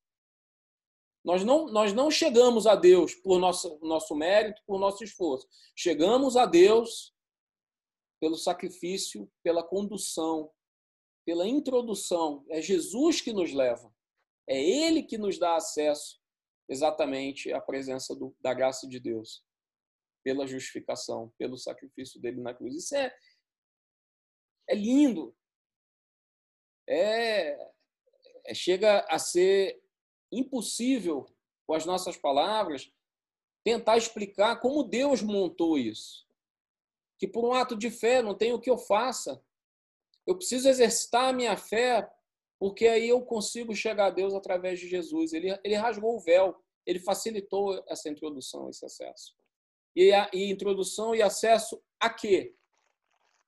[1.27, 5.45] Nós não, nós não chegamos a Deus por nosso, nosso mérito, por nosso esforço.
[5.75, 7.13] Chegamos a Deus
[8.17, 10.49] pelo sacrifício, pela condução,
[11.25, 12.45] pela introdução.
[12.49, 13.93] É Jesus que nos leva.
[14.47, 16.17] É Ele que nos dá acesso
[16.69, 19.43] exatamente à presença do, da graça de Deus,
[20.23, 22.73] pela justificação, pelo sacrifício dele na cruz.
[22.73, 23.13] Isso é,
[24.69, 25.35] é lindo
[26.87, 27.69] é,
[28.45, 29.77] é, chega a ser
[30.31, 31.25] impossível,
[31.65, 32.91] com as nossas palavras,
[33.63, 36.25] tentar explicar como Deus montou isso.
[37.19, 39.43] Que por um ato de fé não tem o que eu faça.
[40.25, 42.09] Eu preciso exercitar a minha fé,
[42.59, 45.33] porque aí eu consigo chegar a Deus através de Jesus.
[45.33, 49.35] Ele, ele rasgou o véu, ele facilitou essa introdução, esse acesso.
[49.95, 52.55] E, a, e introdução e acesso a quê?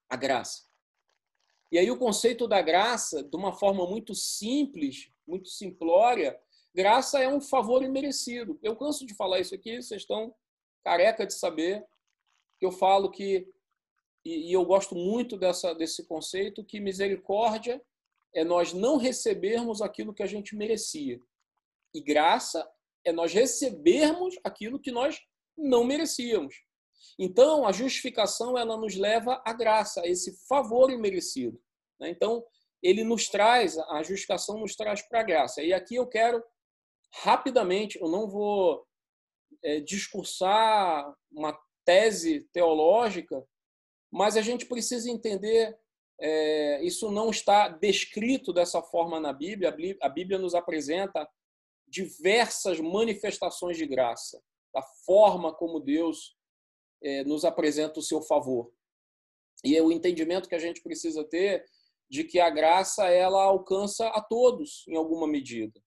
[0.10, 0.68] A graça.
[1.72, 6.40] E aí o conceito da graça, de uma forma muito simples, muito simplória,
[6.76, 8.60] Graça é um favor imerecido.
[8.62, 10.34] Eu canso de falar isso aqui, vocês estão
[10.84, 11.86] careca de saber
[12.62, 13.48] eu falo que,
[14.26, 17.82] e, eu gosto muito dessa, desse conceito, que misericórdia
[18.34, 21.20] é nós não recebermos aquilo que a gente merecia.
[21.94, 22.70] E graça
[23.04, 25.20] é nós recebermos aquilo que nós
[25.58, 26.56] não merecíamos.
[27.18, 31.60] Então, a justificação ela nos leva à graça, a esse favor imerecido.
[32.00, 32.10] Né?
[32.10, 32.46] Então,
[32.84, 35.64] ele nos traz, a justificação nos traz para a graça.
[35.64, 36.44] E aqui eu quero
[37.14, 38.86] rapidamente, eu não vou
[39.64, 43.44] é, discursar uma tese teológica,
[44.12, 45.78] mas a gente precisa entender
[46.22, 49.76] é, isso não está descrito dessa forma na Bíblia.
[50.02, 51.28] A Bíblia nos apresenta
[51.88, 54.42] diversas manifestações de graça,
[54.74, 56.38] da forma como Deus
[57.02, 58.72] é, nos apresenta o seu favor.
[59.64, 61.66] E é o entendimento que a gente precisa ter
[62.10, 65.80] de que a graça ela alcança a todos em alguma medida.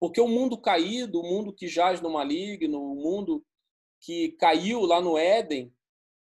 [0.00, 3.44] Porque o mundo caído, o mundo que jaz no maligno, o mundo
[4.00, 5.74] que caiu lá no Éden,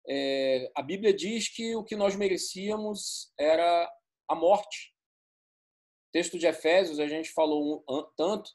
[0.07, 3.89] é, a Bíblia diz que o que nós merecíamos era
[4.27, 4.93] a morte.
[6.11, 7.85] texto de Efésios, a gente falou
[8.17, 8.51] tanto,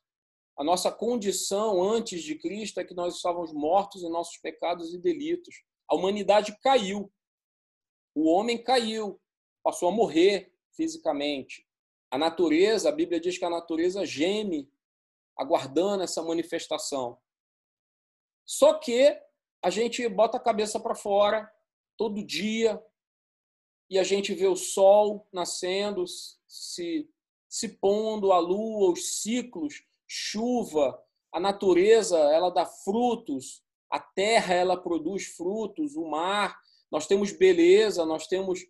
[0.58, 4.98] a nossa condição antes de Cristo é que nós estávamos mortos em nossos pecados e
[4.98, 5.54] delitos.
[5.88, 7.12] A humanidade caiu.
[8.14, 9.20] O homem caiu,
[9.62, 11.66] passou a morrer fisicamente.
[12.10, 14.70] A natureza, a Bíblia diz que a natureza geme
[15.36, 17.18] aguardando essa manifestação.
[18.44, 19.20] Só que
[19.62, 21.50] a gente bota a cabeça para fora
[21.96, 22.82] todo dia
[23.90, 26.04] e a gente vê o sol nascendo,
[26.46, 27.08] se,
[27.48, 31.00] se pondo, a lua, os ciclos, chuva,
[31.32, 36.58] a natureza, ela dá frutos, a terra, ela produz frutos, o mar,
[36.90, 38.60] nós temos beleza, nós temos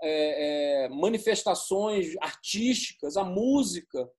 [0.00, 4.10] é, é, manifestações artísticas, a música,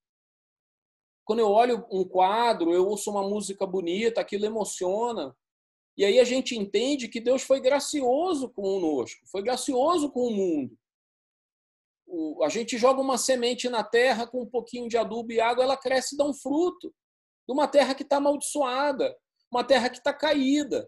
[1.25, 5.35] quando eu olho um quadro, eu ouço uma música bonita, aquilo emociona.
[5.97, 10.77] E aí a gente entende que Deus foi gracioso conosco, foi gracioso com o mundo.
[12.05, 15.63] O, a gente joga uma semente na terra com um pouquinho de adubo e água,
[15.63, 16.93] ela cresce e dá um fruto.
[17.47, 19.15] De uma terra que está amaldiçoada,
[19.51, 20.87] uma terra que está caída.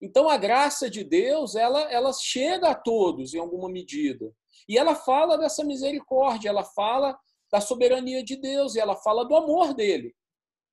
[0.00, 4.32] Então a graça de Deus, ela, ela chega a todos em alguma medida.
[4.68, 7.18] E ela fala dessa misericórdia, ela fala
[7.54, 10.12] da soberania de Deus e ela fala do amor dele.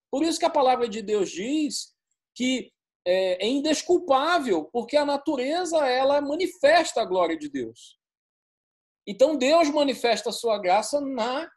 [0.09, 1.95] Por isso que a palavra de Deus diz
[2.33, 2.73] que
[3.05, 7.99] é, é indesculpável, porque a natureza ela manifesta a glória de Deus.
[9.05, 11.47] Então Deus manifesta a sua graça na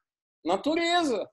[0.44, 1.26] natureza.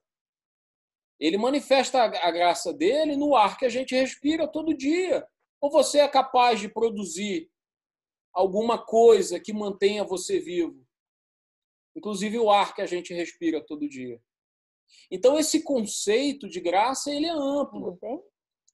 [1.20, 5.22] Ele manifesta a graça dele no ar que a gente respira todo dia.
[5.60, 7.50] Ou você é capaz de produzir
[8.32, 10.82] alguma coisa que mantenha você vivo?
[11.94, 14.20] Inclusive o ar que a gente respira todo dia.
[15.10, 17.98] Então esse conceito de graça ele é amplo.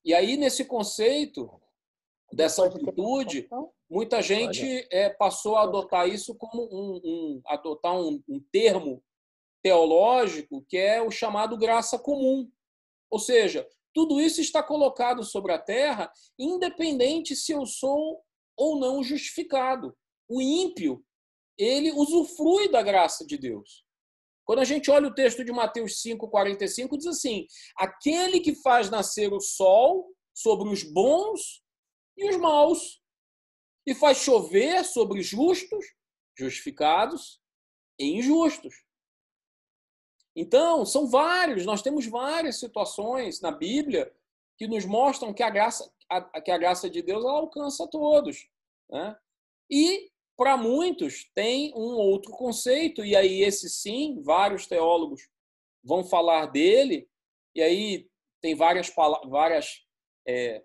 [0.03, 1.49] E aí nesse conceito
[2.31, 3.49] dessa amplitude,
[3.89, 9.03] muita gente é, passou a adotar isso como um, um adotar um, um termo
[9.61, 12.49] teológico que é o chamado graça comum.
[13.09, 18.23] Ou seja, tudo isso está colocado sobre a terra, independente se eu sou
[18.55, 19.95] ou não justificado.
[20.27, 21.03] O ímpio
[21.59, 23.85] ele usufrui da graça de Deus.
[24.45, 27.45] Quando a gente olha o texto de Mateus 5:45 diz assim:
[27.77, 31.61] aquele que faz nascer o sol sobre os bons
[32.17, 33.01] e os maus,
[33.85, 35.85] e faz chover sobre justos,
[36.37, 37.41] justificados
[37.99, 38.73] e injustos.
[40.35, 44.13] Então, são vários, nós temos várias situações na Bíblia
[44.57, 48.47] que nos mostram que a graça, a, que a graça de Deus alcança todos.
[48.89, 49.17] Né?
[49.69, 55.27] E para muitos, tem um outro conceito, e aí esse sim, vários teólogos
[55.83, 57.09] vão falar dele,
[57.53, 58.09] e aí
[58.41, 58.89] tem várias,
[59.27, 59.85] várias
[60.25, 60.63] é,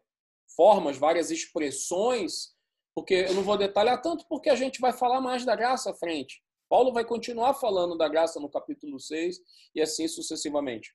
[0.54, 2.54] formas, várias expressões,
[2.94, 5.94] porque eu não vou detalhar tanto, porque a gente vai falar mais da graça à
[5.94, 6.40] frente.
[6.68, 9.40] Paulo vai continuar falando da graça no capítulo 6
[9.74, 10.94] e assim sucessivamente.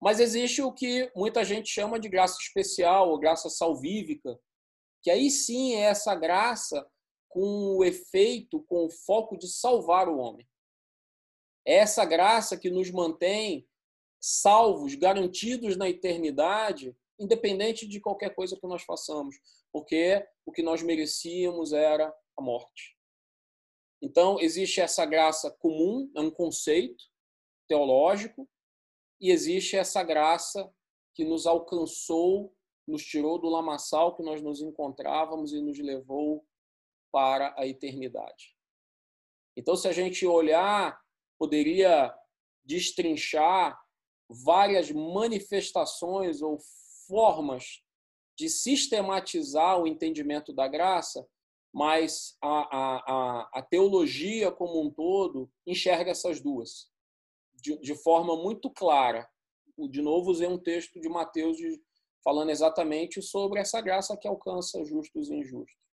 [0.00, 4.38] Mas existe o que muita gente chama de graça especial ou graça salvífica,
[5.02, 6.88] que aí sim é essa graça
[7.28, 10.48] com o efeito, com o foco de salvar o homem.
[11.66, 13.68] É essa graça que nos mantém
[14.20, 19.36] salvos, garantidos na eternidade, independente de qualquer coisa que nós façamos,
[19.72, 22.96] porque o que nós merecíamos era a morte.
[24.00, 27.04] Então, existe essa graça comum, é um conceito
[27.68, 28.48] teológico,
[29.20, 30.72] e existe essa graça
[31.14, 32.54] que nos alcançou,
[32.86, 36.46] nos tirou do lamaçal que nós nos encontrávamos e nos levou
[37.10, 38.56] para a eternidade.
[39.56, 41.00] Então, se a gente olhar,
[41.38, 42.14] poderia
[42.64, 43.78] destrinchar
[44.28, 46.58] várias manifestações ou
[47.06, 47.82] formas
[48.36, 51.26] de sistematizar o entendimento da graça,
[51.72, 56.90] mas a, a, a, teologia como um todo enxerga essas duas
[57.54, 59.28] de, de forma muito clara.
[59.90, 61.80] De novo, usei um texto de Mateus de,
[62.22, 65.87] falando exatamente sobre essa graça que alcança justos e injustos.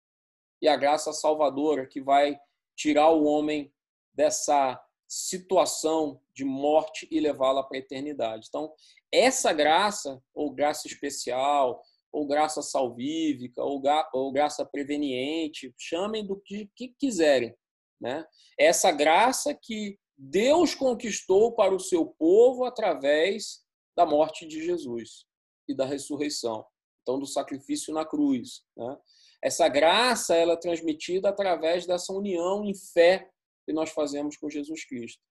[0.66, 2.40] E a graça salvadora que vai
[2.76, 3.72] tirar o homem
[4.12, 8.48] dessa situação de morte e levá-la para a eternidade.
[8.50, 8.74] Então,
[9.12, 11.80] essa graça, ou graça especial,
[12.12, 13.80] ou graça salvífica, ou,
[14.12, 17.56] ou graça preveniente, chamem do que, que quiserem.
[18.02, 18.26] Né?
[18.60, 23.64] Essa graça que Deus conquistou para o seu povo através
[23.96, 25.28] da morte de Jesus
[25.68, 26.66] e da ressurreição,
[27.04, 28.64] então do sacrifício na cruz.
[28.76, 28.98] Né?
[29.46, 33.30] Essa graça ela é transmitida através dessa união em fé
[33.64, 35.22] que nós fazemos com Jesus Cristo.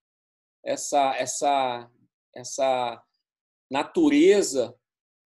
[0.63, 1.91] Essa essa
[2.33, 3.03] essa
[3.69, 4.73] natureza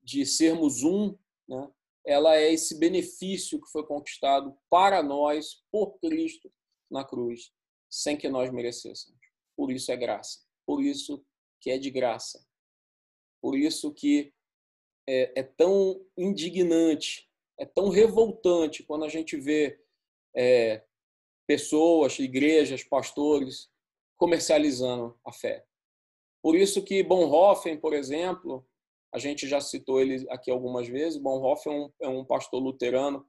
[0.01, 1.15] de sermos um,
[1.47, 1.71] né?
[2.03, 6.51] ela é esse benefício que foi conquistado para nós por Cristo
[6.89, 7.53] na cruz,
[7.87, 9.19] sem que nós merecêssemos.
[9.55, 10.39] Por isso é graça.
[10.65, 11.23] Por isso
[11.61, 12.43] que é de graça.
[13.39, 14.33] Por isso que
[15.07, 17.28] é, é tão indignante,
[17.59, 19.79] é tão revoltante quando a gente vê
[20.35, 20.83] é,
[21.45, 23.69] pessoas, igrejas, pastores
[24.17, 25.65] comercializando a fé.
[26.41, 28.65] Por isso que Bonhoeffer, por exemplo,
[29.13, 31.19] a gente já citou ele aqui algumas vezes.
[31.19, 33.25] Bonhoeffer é um, é um pastor luterano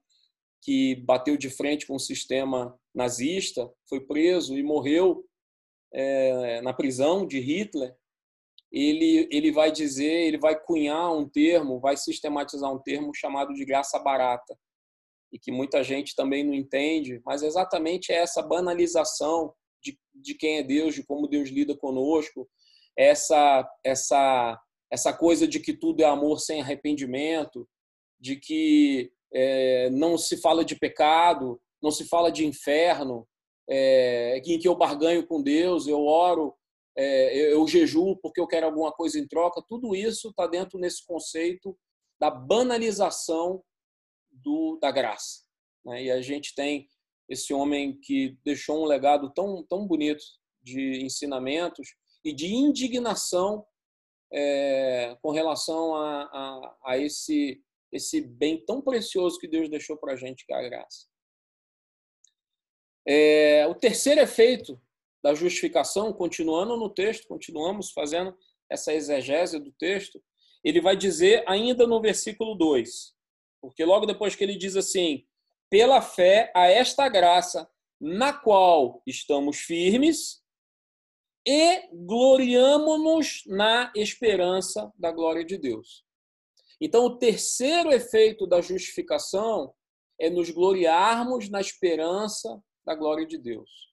[0.63, 5.25] que bateu de frente com o sistema nazista, foi preso e morreu
[5.93, 7.97] é, na prisão de Hitler.
[8.73, 13.65] Ele, ele vai dizer, ele vai cunhar um termo, vai sistematizar um termo chamado de
[13.65, 14.57] graça barata,
[15.33, 19.53] e que muita gente também não entende, mas exatamente é essa banalização
[19.83, 22.49] de, de quem é Deus, de como Deus lida conosco,
[22.97, 24.61] essa, essa
[24.91, 27.67] essa coisa de que tudo é amor sem arrependimento,
[28.19, 33.27] de que é, não se fala de pecado, não se fala de inferno,
[33.69, 36.55] é, em que eu barganho com Deus, eu oro,
[36.97, 41.05] é, eu jejuo porque eu quero alguma coisa em troca, tudo isso está dentro nesse
[41.07, 41.77] conceito
[42.19, 43.63] da banalização
[44.31, 45.45] do, da graça.
[45.85, 46.05] Né?
[46.05, 46.89] E a gente tem
[47.29, 50.23] esse homem que deixou um legado tão, tão bonito
[50.63, 53.65] de ensinamentos e de indignação
[54.33, 57.63] é, com relação a, a, a, esse,
[57.93, 61.09] esse bem tão precioso que Deus deixou para a gente, que é a graça.
[63.07, 64.81] É, o terceiro efeito
[65.23, 68.37] da justificação, continuando no texto, continuamos fazendo
[68.71, 70.23] essa exegese do texto,
[70.65, 73.15] ele vai dizer ainda no versículo 2,
[73.61, 75.27] porque logo depois que ele diz assim:
[75.69, 77.69] pela fé a esta graça,
[78.01, 80.41] na qual estamos firmes
[81.47, 86.05] e gloriamo-nos na esperança da glória de Deus.
[86.81, 89.75] Então, o terceiro efeito da justificação
[90.19, 93.90] é nos gloriarmos na esperança da glória de Deus.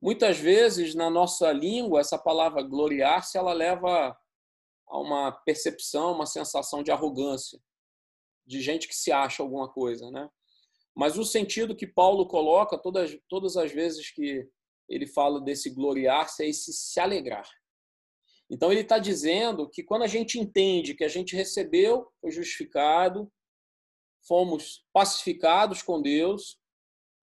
[0.00, 4.16] Muitas vezes, na nossa língua, essa palavra gloriar-se, ela leva
[4.86, 7.58] a uma percepção, uma sensação de arrogância,
[8.46, 10.28] de gente que se acha alguma coisa, né?
[10.94, 14.48] Mas o sentido que Paulo coloca todas, todas as vezes que
[14.88, 17.48] ele fala desse gloriar-se, é esse se alegrar.
[18.48, 23.30] Então, ele está dizendo que quando a gente entende que a gente recebeu, foi justificado,
[24.26, 26.58] fomos pacificados com Deus,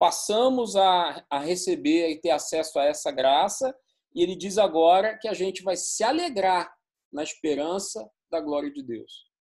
[0.04, 3.74] passamos a, a receber e ter acesso a essa graça,
[4.14, 6.76] e ele diz agora que a gente vai se alegrar
[7.10, 9.32] na esperança da glória de Deus.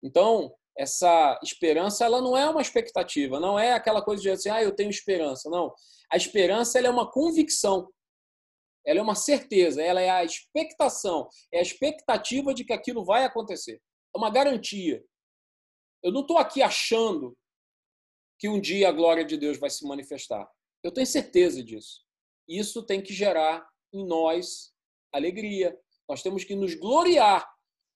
[0.00, 4.62] Então, essa esperança ela não é uma expectativa, não é aquela coisa de assim, ah,
[4.62, 5.50] eu tenho esperança.
[5.50, 5.74] Não.
[6.08, 7.90] A esperança ela é uma convicção,
[8.86, 13.24] ela é uma certeza, ela é a expectação, é a expectativa de que aquilo vai
[13.24, 13.82] acontecer.
[14.14, 15.02] É uma garantia.
[16.00, 17.36] Eu não estou aqui achando
[18.40, 20.50] que um dia a glória de Deus vai se manifestar.
[20.82, 22.02] Eu tenho certeza disso.
[22.48, 24.72] Isso tem que gerar em nós
[25.12, 25.78] alegria.
[26.08, 27.46] Nós temos que nos gloriar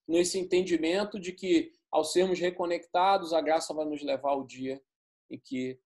[0.07, 4.79] nesse entendimento de que, ao sermos reconectados, a graça vai nos levar ao dia
[5.31, 5.79] em que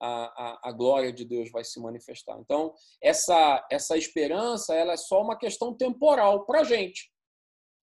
[0.00, 2.38] a, a, a, glória de Deus vai se manifestar.
[2.38, 7.12] Então, essa, essa esperança ela é só uma questão temporal para a gente.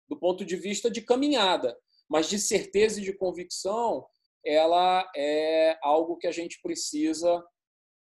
[0.07, 1.77] do ponto de vista de caminhada,
[2.09, 4.05] mas de certeza e de convicção,
[4.45, 7.43] ela é algo que a gente precisa,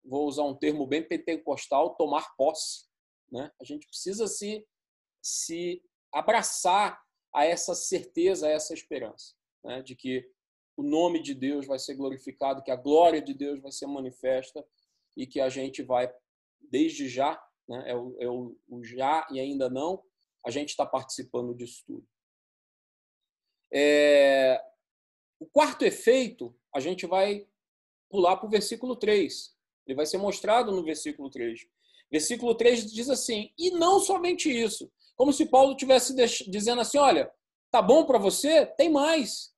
[0.05, 2.87] vou usar um termo bem pentecostal, tomar posse.
[3.31, 3.51] Né?
[3.61, 4.67] A gente precisa se,
[5.23, 5.83] se
[6.13, 7.01] abraçar
[7.35, 9.83] a essa certeza, a essa esperança, né?
[9.83, 10.29] de que
[10.77, 14.67] o nome de Deus vai ser glorificado, que a glória de Deus vai ser manifesta
[15.17, 16.13] e que a gente vai,
[16.61, 17.91] desde já, né?
[17.91, 20.03] é, o, é o, o já e ainda não,
[20.45, 22.07] a gente está participando disso tudo.
[23.73, 24.63] É,
[25.45, 27.47] o quarto efeito, a gente vai
[28.09, 29.55] pular para o versículo 3.
[29.87, 31.61] Ele vai ser mostrado no versículo 3.
[32.11, 34.91] Versículo 3 diz assim: E não somente isso.
[35.15, 36.15] Como se Paulo estivesse
[36.49, 37.31] dizendo assim: Olha,
[37.71, 38.65] tá bom para você?
[38.65, 39.53] Tem mais.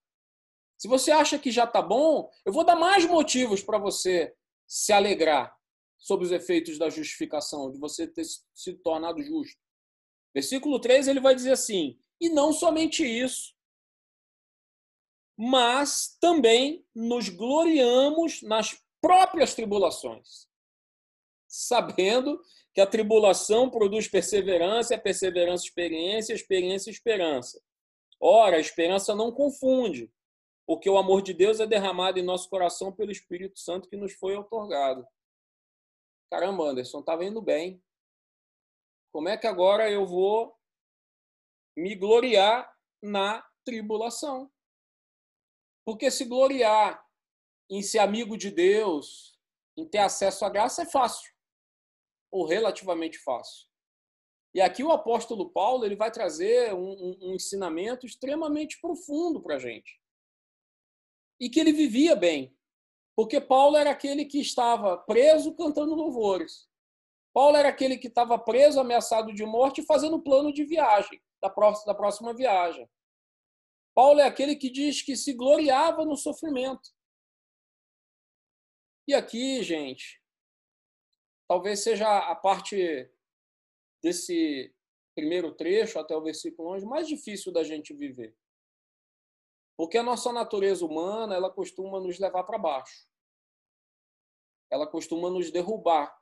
[0.77, 4.35] Se você acha que já está bom, eu vou dar mais motivos para você
[4.67, 5.57] se alegrar
[5.97, 9.57] sobre os efeitos da justificação, de você ter se tornado justo.
[10.35, 13.56] Versículo 3 ele vai dizer assim: E não somente isso,
[15.37, 20.49] mas também nos gloriamos nas próprias tribulações,
[21.47, 22.41] sabendo
[22.75, 27.63] que a tribulação produz perseverança, a perseverança experiência, a experiência esperança.
[28.21, 30.11] Ora, a esperança não confunde,
[30.67, 34.15] porque o amor de Deus é derramado em nosso coração pelo Espírito Santo que nos
[34.15, 35.07] foi otorgado.
[36.31, 37.83] Caramba, Anderson, estava indo bem.
[39.13, 40.55] Como é que agora eu vou
[41.77, 42.71] me gloriar
[43.03, 44.51] na tribulação?
[45.87, 47.01] Porque se gloriar
[47.71, 49.39] em ser amigo de Deus,
[49.77, 51.33] em ter acesso à graça, é fácil,
[52.31, 53.69] ou relativamente fácil.
[54.53, 59.57] E aqui o apóstolo Paulo ele vai trazer um, um, um ensinamento extremamente profundo para
[59.57, 60.01] a gente.
[61.39, 62.57] E que ele vivia bem.
[63.15, 66.69] Porque Paulo era aquele que estava preso cantando louvores.
[67.33, 71.93] Paulo era aquele que estava preso, ameaçado de morte, fazendo plano de viagem, da próxima,
[71.93, 72.89] da próxima viagem.
[73.97, 76.91] Paulo é aquele que diz que se gloriava no sofrimento.
[79.09, 80.23] E aqui, gente,
[81.49, 83.11] talvez seja a parte
[84.03, 84.71] desse
[85.15, 88.37] primeiro trecho até o versículo 11 mais difícil da gente viver.
[89.79, 93.09] Porque a nossa natureza humana, ela costuma nos levar para baixo.
[94.71, 96.15] Ela costuma nos derrubar.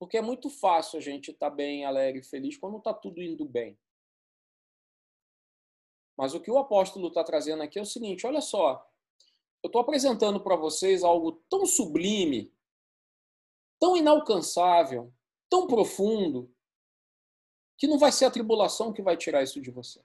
[0.00, 3.44] Porque é muito fácil a gente estar tá bem, alegre feliz quando está tudo indo
[3.44, 3.78] bem.
[6.16, 8.88] Mas o que o apóstolo está trazendo aqui é o seguinte: olha só,
[9.62, 12.52] eu estou apresentando para vocês algo tão sublime,
[13.80, 15.12] tão inalcançável,
[15.48, 16.54] tão profundo,
[17.76, 20.04] que não vai ser a tribulação que vai tirar isso de você.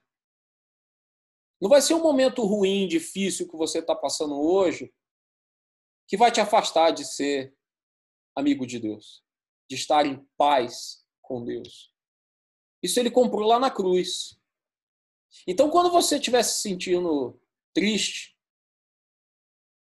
[1.62, 4.94] Não vai ser um momento ruim, difícil que você está passando hoje,
[6.08, 7.56] que vai te afastar de ser
[8.36, 9.24] amigo de Deus,
[9.70, 11.94] de estar em paz com Deus.
[12.82, 14.39] Isso ele comprou lá na cruz.
[15.48, 17.40] Então, quando você estiver se sentindo
[17.74, 18.38] triste,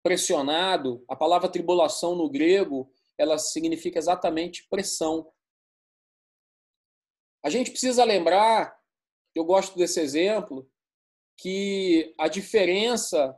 [0.04, 5.32] pressionado, a palavra tribulação no grego, ela significa exatamente pressão.
[7.44, 8.80] A gente precisa lembrar,
[9.36, 10.70] eu gosto desse exemplo,
[11.38, 13.38] que a diferença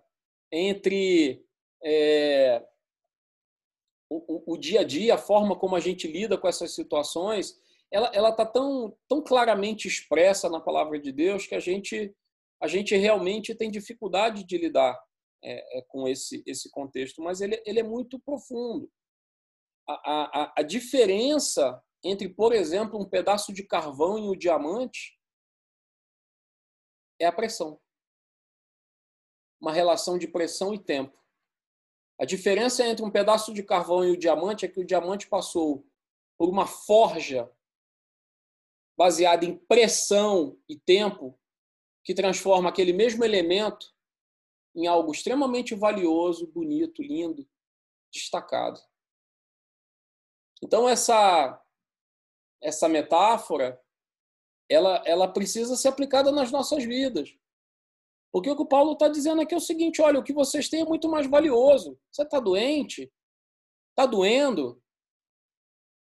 [0.52, 1.46] entre
[1.84, 2.66] é,
[4.10, 7.60] o, o, dia a dia, a forma como a gente lida com essas situações,
[7.92, 12.16] ela ela está tão tão claramente expressa na palavra de Deus que a gente
[12.62, 15.00] a gente realmente tem dificuldade de lidar
[15.44, 18.92] é, é, com esse esse contexto, mas ele ele é muito profundo.
[19.88, 25.18] A, a, a diferença entre, por exemplo, um pedaço de carvão e o diamante
[27.20, 27.80] é a pressão.
[29.60, 31.18] Uma relação de pressão e tempo.
[32.20, 35.86] A diferença entre um pedaço de carvão e o diamante é que o diamante passou
[36.38, 37.52] por uma forja
[39.00, 41.40] baseada em pressão e tempo,
[42.04, 43.96] que transforma aquele mesmo elemento
[44.76, 47.48] em algo extremamente valioso, bonito, lindo,
[48.14, 48.78] destacado.
[50.62, 51.64] Então essa
[52.62, 53.82] essa metáfora
[54.70, 57.34] ela ela precisa ser aplicada nas nossas vidas.
[58.34, 60.68] Porque o que o Paulo está dizendo aqui é o seguinte: olha, o que vocês
[60.68, 61.98] têm é muito mais valioso.
[62.12, 63.10] Você está doente?
[63.92, 64.84] Está doendo?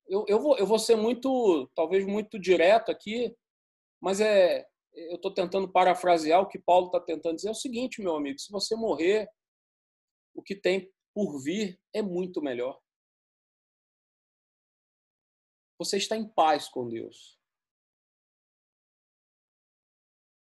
[0.09, 3.37] Eu, eu, vou, eu vou ser muito, talvez muito direto aqui,
[4.01, 7.49] mas é, eu estou tentando parafrasear o que Paulo está tentando dizer.
[7.49, 9.29] É o seguinte, meu amigo: se você morrer,
[10.35, 12.81] o que tem por vir é muito melhor.
[15.79, 17.39] Você está em paz com Deus.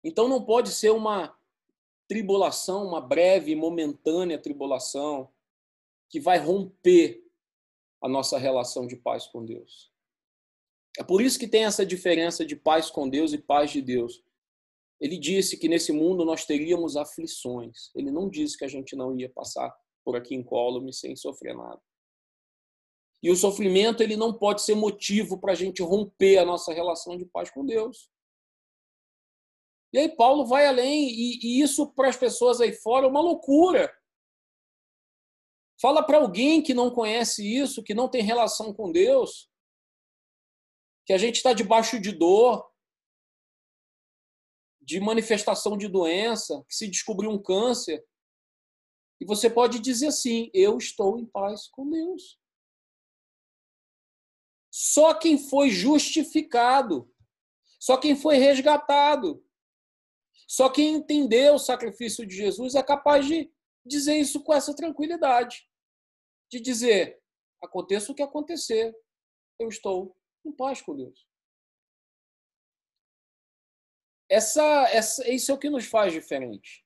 [0.03, 1.38] Então não pode ser uma
[2.07, 5.34] tribulação, uma breve, momentânea tribulação
[6.09, 7.22] que vai romper
[8.04, 9.91] a nossa relação de paz com Deus.
[10.99, 14.22] É por isso que tem essa diferença de paz com Deus e paz de Deus.
[14.99, 17.89] Ele disse que nesse mundo nós teríamos aflições.
[17.95, 19.74] Ele não disse que a gente não ia passar
[20.04, 21.82] por aqui incólume sem sofrer nada.
[23.24, 27.18] E o sofrimento ele não pode ser motivo para a gente romper a nossa relação
[27.18, 28.12] de paz com Deus.
[29.93, 33.22] E aí Paulo vai além, e, e isso para as pessoas aí fora é uma
[33.22, 33.93] loucura.
[35.84, 39.52] Fala para alguém que não conhece isso, que não tem relação com Deus,
[41.06, 42.72] que a gente está debaixo de dor,
[44.82, 48.02] de manifestação de doença, que se descobriu um câncer.
[49.20, 52.40] E você pode dizer assim: eu estou em paz com Deus.
[54.72, 57.14] Só quem foi justificado,
[57.78, 59.46] só quem foi resgatado,
[60.48, 63.52] só quem entendeu o sacrifício de Jesus é capaz de
[63.86, 65.68] dizer isso com essa tranquilidade.
[66.54, 67.20] De dizer:
[67.60, 68.95] aconteça o que acontecer,
[69.58, 71.28] eu estou em paz com Deus.
[74.30, 76.86] Essa, essa, isso é o que nos faz diferente.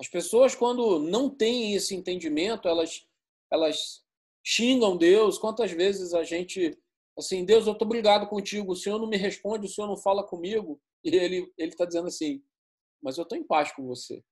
[0.00, 3.06] As pessoas, quando não têm esse entendimento, elas,
[3.52, 4.04] elas
[4.44, 5.38] xingam Deus.
[5.38, 6.76] Quantas vezes a gente,
[7.16, 10.26] assim, Deus, eu estou brigado contigo, o Senhor não me responde, o Senhor não fala
[10.26, 10.82] comigo.
[11.04, 12.42] E ele está dizendo assim,
[13.00, 14.24] mas eu estou em paz com você.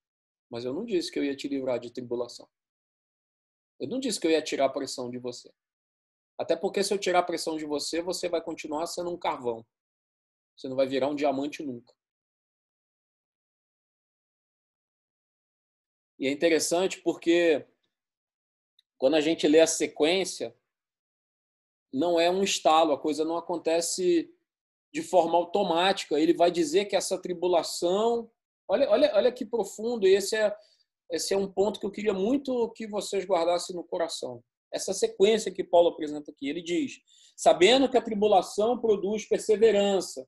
[0.50, 2.48] Mas eu não disse que eu ia te livrar de tribulação.
[3.80, 5.50] Eu não disse que eu ia tirar a pressão de você.
[6.38, 9.66] Até porque se eu tirar a pressão de você, você vai continuar sendo um carvão.
[10.54, 11.94] Você não vai virar um diamante nunca.
[16.18, 17.66] E é interessante porque
[18.98, 20.54] quando a gente lê a sequência,
[21.90, 24.30] não é um estalo, a coisa não acontece
[24.92, 26.20] de forma automática.
[26.20, 28.30] Ele vai dizer que essa tribulação.
[28.68, 30.54] Olha, olha, olha que profundo, esse é,
[31.10, 34.42] esse é um ponto que eu queria muito que vocês guardassem no coração.
[34.72, 36.48] Essa sequência que Paulo apresenta aqui.
[36.48, 37.00] Ele diz:
[37.36, 40.26] sabendo que a tribulação produz perseverança,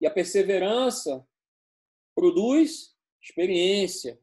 [0.00, 1.26] e a perseverança
[2.14, 4.20] produz experiência,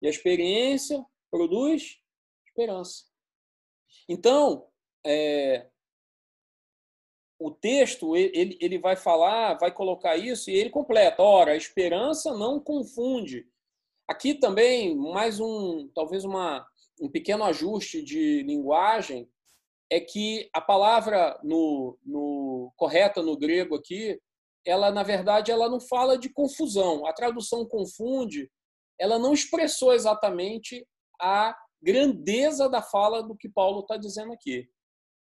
[0.00, 1.98] e a experiência produz
[2.46, 3.04] esperança.
[4.08, 4.68] Então,
[5.04, 5.68] é,
[7.38, 11.22] o texto ele, ele vai falar, vai colocar isso e ele completa.
[11.22, 13.46] Ora, a esperança não confunde.
[14.08, 16.66] Aqui também mais um, talvez uma,
[17.00, 19.28] um pequeno ajuste de linguagem
[19.90, 24.20] é que a palavra no, no correta no grego aqui,
[24.64, 27.06] ela na verdade ela não fala de confusão.
[27.06, 28.50] A tradução confunde
[28.98, 30.86] ela não expressou exatamente
[31.20, 34.68] a grandeza da fala do que Paulo está dizendo aqui.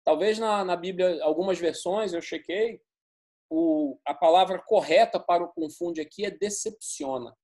[0.03, 2.81] Talvez na, na Bíblia, algumas versões, eu chequei,
[3.49, 7.36] o, a palavra correta para o confunde aqui é decepciona.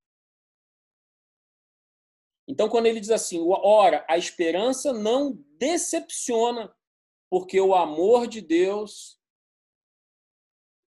[2.50, 6.76] Então, quando ele diz assim, ora, a esperança não decepciona,
[7.30, 9.20] porque o amor de Deus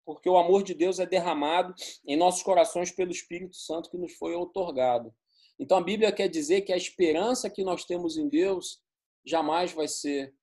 [0.06, 1.74] porque o amor de Deus é derramado
[2.06, 5.16] em nossos corações pelo Espírito Santo que nos foi otorgado.
[5.58, 8.82] Então a Bíblia quer dizer que a esperança que nós temos em Deus
[9.26, 10.36] jamais vai ser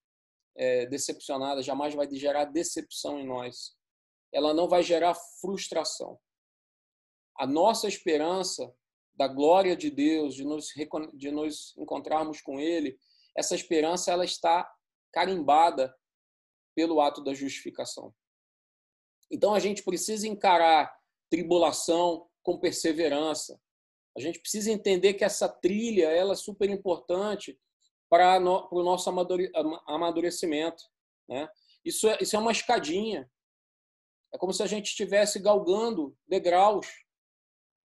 [0.57, 3.77] é, decepcionada, jamais vai gerar decepção em nós.
[4.33, 6.19] Ela não vai gerar frustração.
[7.37, 8.75] A nossa esperança
[9.21, 10.69] da glória de Deus, de nos,
[11.13, 12.99] de nos encontrarmos com Ele,
[13.37, 14.67] essa esperança ela está
[15.13, 15.95] carimbada
[16.75, 18.15] pelo ato da justificação.
[19.31, 20.91] Então a gente precisa encarar
[21.29, 23.61] tribulação com perseverança,
[24.17, 27.61] a gente precisa entender que essa trilha ela é super importante
[28.09, 29.11] para no, o nosso
[29.87, 30.83] amadurecimento.
[31.29, 31.47] Né?
[31.85, 33.31] Isso, é, isso é uma escadinha.
[34.33, 36.87] É como se a gente estivesse galgando degraus.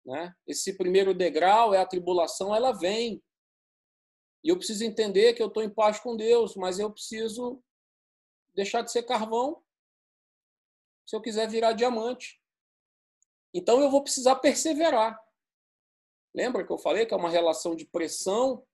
[0.04, 0.34] Né?
[0.46, 3.22] Esse primeiro degrau é a tribulação, ela vem.
[4.42, 7.62] E eu preciso entender que eu estou em paz com Deus, mas eu preciso
[8.54, 9.62] deixar de ser carvão
[11.06, 12.40] se eu quiser virar diamante.
[13.52, 15.20] Então eu vou precisar perseverar.
[16.32, 18.64] Lembra que eu falei que é uma relação de pressão?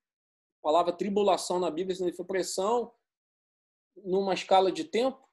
[0.61, 2.93] A palavra tribulação na Bíblia significa pressão
[3.97, 5.27] numa escala de tempo.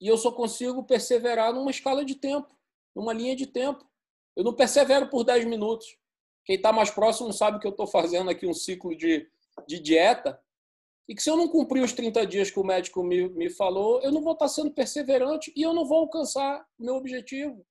[0.00, 2.56] E eu só consigo perseverar numa escala de tempo,
[2.94, 3.84] numa linha de tempo.
[4.38, 5.98] Eu não persevero por 10 minutos.
[6.44, 9.28] Quem está mais próximo sabe que eu estou fazendo aqui um ciclo de,
[9.66, 10.40] de dieta.
[11.08, 14.00] E que se eu não cumprir os 30 dias que o médico me, me falou,
[14.00, 17.66] eu não vou estar tá sendo perseverante e eu não vou alcançar meu objetivo.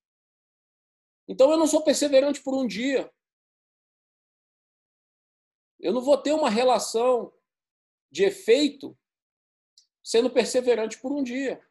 [1.26, 3.10] Então eu não sou perseverante por um dia.
[5.80, 7.32] Eu não vou ter uma relação
[8.10, 8.94] de efeito
[10.04, 11.66] sendo perseverante por um dia.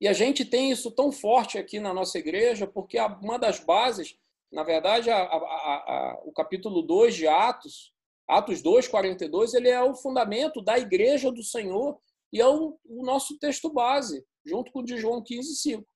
[0.00, 4.18] E a gente tem isso tão forte aqui na nossa igreja, porque uma das bases,
[4.52, 7.92] na verdade, a, a, a, o capítulo 2 de Atos,
[8.28, 11.98] Atos 2, 42, ele é o fundamento da igreja do Senhor
[12.32, 15.86] e é o, o nosso texto base, junto com o de João 15, 5.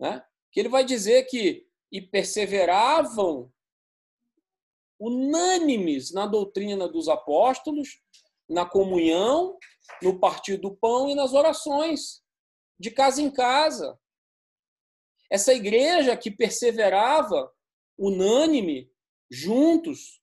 [0.00, 0.24] né?
[0.52, 3.52] que ele vai dizer que e perseveravam
[4.98, 8.00] unânimes na doutrina dos apóstolos,
[8.48, 9.56] na comunhão,
[10.02, 12.22] no partir do pão e nas orações,
[12.80, 13.96] de casa em casa.
[15.30, 17.52] Essa igreja que perseverava
[17.98, 18.90] unânime,
[19.30, 20.20] juntos,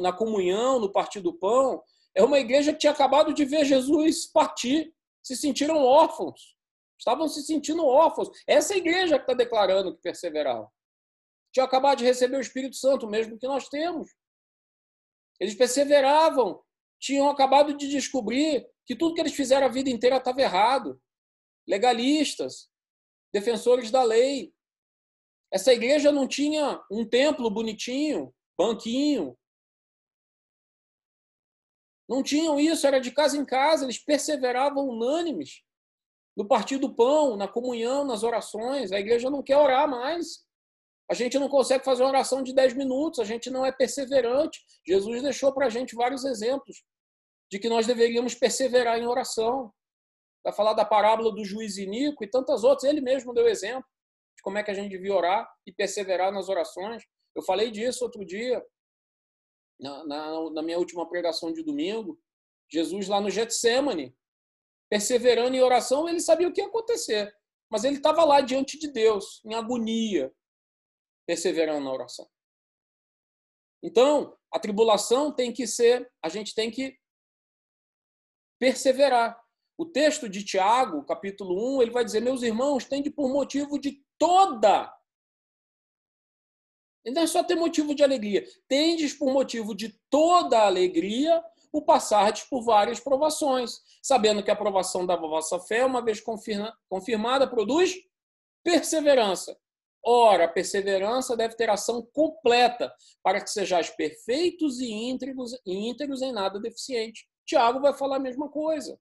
[0.00, 1.82] na comunhão, no partir do pão,
[2.14, 4.92] é uma igreja que tinha acabado de ver Jesus partir,
[5.22, 6.56] se sentiram órfãos,
[6.98, 8.30] estavam se sentindo órfãos.
[8.46, 10.68] Essa igreja que está declarando que perseverava.
[11.52, 14.10] Tinha acabado de receber o Espírito Santo, mesmo que nós temos.
[15.38, 16.62] Eles perseveravam,
[16.98, 21.00] tinham acabado de descobrir que tudo que eles fizeram a vida inteira estava errado.
[21.70, 22.68] Legalistas,
[23.32, 24.52] defensores da lei.
[25.52, 29.38] Essa igreja não tinha um templo bonitinho, banquinho.
[32.08, 35.62] Não tinham isso, era de casa em casa, eles perseveravam unânimes
[36.36, 38.90] no partir do pão, na comunhão, nas orações.
[38.90, 40.44] A igreja não quer orar mais.
[41.08, 44.60] A gente não consegue fazer uma oração de 10 minutos, a gente não é perseverante.
[44.84, 46.82] Jesus deixou para a gente vários exemplos
[47.48, 49.72] de que nós deveríamos perseverar em oração.
[50.42, 52.84] Vai falar da parábola do juiz Inico e tantas outras.
[52.84, 53.88] Ele mesmo deu exemplo
[54.36, 57.04] de como é que a gente devia orar e perseverar nas orações.
[57.34, 58.64] Eu falei disso outro dia,
[59.78, 62.18] na, na, na minha última pregação de domingo.
[62.72, 64.16] Jesus lá no Getsemane,
[64.88, 67.34] perseverando em oração, ele sabia o que ia acontecer.
[67.70, 70.32] Mas ele estava lá diante de Deus, em agonia,
[71.26, 72.28] perseverando na oração.
[73.82, 76.98] Então, a tribulação tem que ser, a gente tem que
[78.58, 79.40] perseverar.
[79.80, 84.04] O texto de Tiago, capítulo 1, ele vai dizer: Meus irmãos, tende por motivo de
[84.18, 84.94] toda.
[87.02, 88.44] E não é só ter motivo de alegria.
[88.68, 95.06] Tendes por motivo de toda alegria o passardes por várias provações, sabendo que a aprovação
[95.06, 97.94] da vossa fé, uma vez confirmada, produz
[98.62, 99.58] perseverança.
[100.04, 106.32] Ora, a perseverança deve ter ação completa, para que sejais perfeitos e íntegros, íntegros em
[106.32, 107.26] nada deficiente.
[107.46, 109.00] Tiago vai falar a mesma coisa.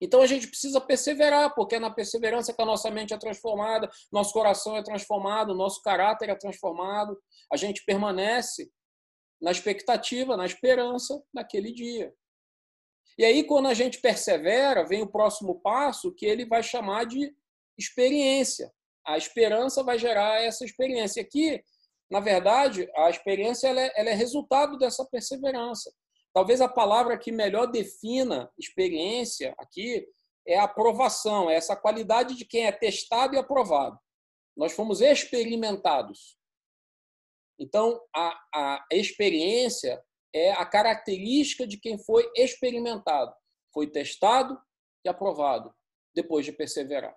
[0.00, 3.90] Então a gente precisa perseverar, porque é na perseverança que a nossa mente é transformada,
[4.10, 7.20] nosso coração é transformado, nosso caráter é transformado,
[7.52, 8.70] a gente permanece
[9.40, 12.12] na expectativa, na esperança daquele dia.
[13.18, 17.34] E aí, quando a gente persevera, vem o próximo passo que ele vai chamar de
[17.78, 18.72] experiência
[19.06, 21.22] a esperança vai gerar essa experiência.
[21.22, 21.62] Aqui,
[22.10, 25.92] na verdade, a experiência ela é, ela é resultado dessa perseverança.
[26.32, 30.06] Talvez a palavra que melhor defina experiência aqui
[30.46, 33.98] é aprovação, é essa qualidade de quem é testado e aprovado.
[34.56, 36.38] Nós fomos experimentados.
[37.58, 40.02] Então, a, a experiência
[40.34, 43.34] é a característica de quem foi experimentado,
[43.72, 44.58] foi testado
[45.04, 45.74] e aprovado,
[46.14, 47.14] depois de perseverar.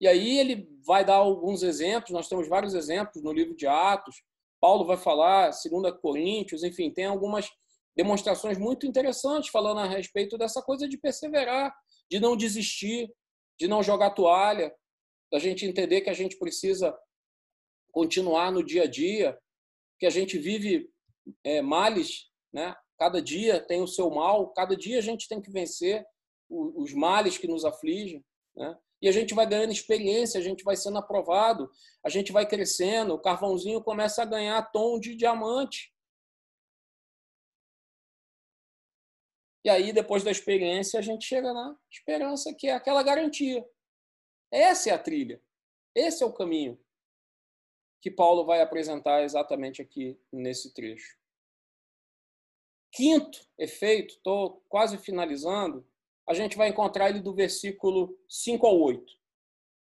[0.00, 4.22] E aí ele vai dar alguns exemplos, nós temos vários exemplos no livro de Atos.
[4.60, 7.50] Paulo vai falar, 2 Coríntios, enfim, tem algumas
[7.96, 11.74] demonstrações muito interessantes falando a respeito dessa coisa de perseverar,
[12.10, 13.12] de não desistir,
[13.58, 14.74] de não jogar toalha,
[15.32, 16.96] da gente entender que a gente precisa
[17.92, 19.38] continuar no dia a dia,
[19.98, 20.88] que a gente vive
[21.44, 22.74] é, males, né?
[22.98, 26.04] Cada dia tem o seu mal, cada dia a gente tem que vencer
[26.48, 28.24] os males que nos afligem,
[28.56, 28.76] né?
[29.02, 31.70] E a gente vai ganhando experiência, a gente vai sendo aprovado,
[32.04, 35.90] a gente vai crescendo, o carvãozinho começa a ganhar tom de diamante.
[39.64, 43.66] E aí, depois da experiência, a gente chega na esperança, que é aquela garantia.
[44.50, 45.42] Essa é a trilha.
[45.94, 46.78] Esse é o caminho
[48.00, 51.18] que Paulo vai apresentar exatamente aqui nesse trecho.
[52.92, 55.86] Quinto efeito, estou quase finalizando,
[56.26, 59.12] a gente vai encontrar ele do versículo 5 ao 8.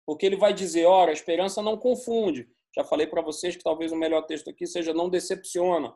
[0.06, 2.48] Porque ele vai dizer: ora, a esperança não confunde.
[2.74, 5.94] Já falei para vocês que talvez o melhor texto aqui seja não decepciona.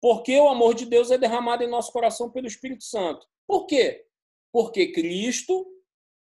[0.00, 3.26] Porque o amor de Deus é derramado em nosso coração pelo Espírito Santo.
[3.46, 4.06] Por quê?
[4.52, 5.66] Porque Cristo,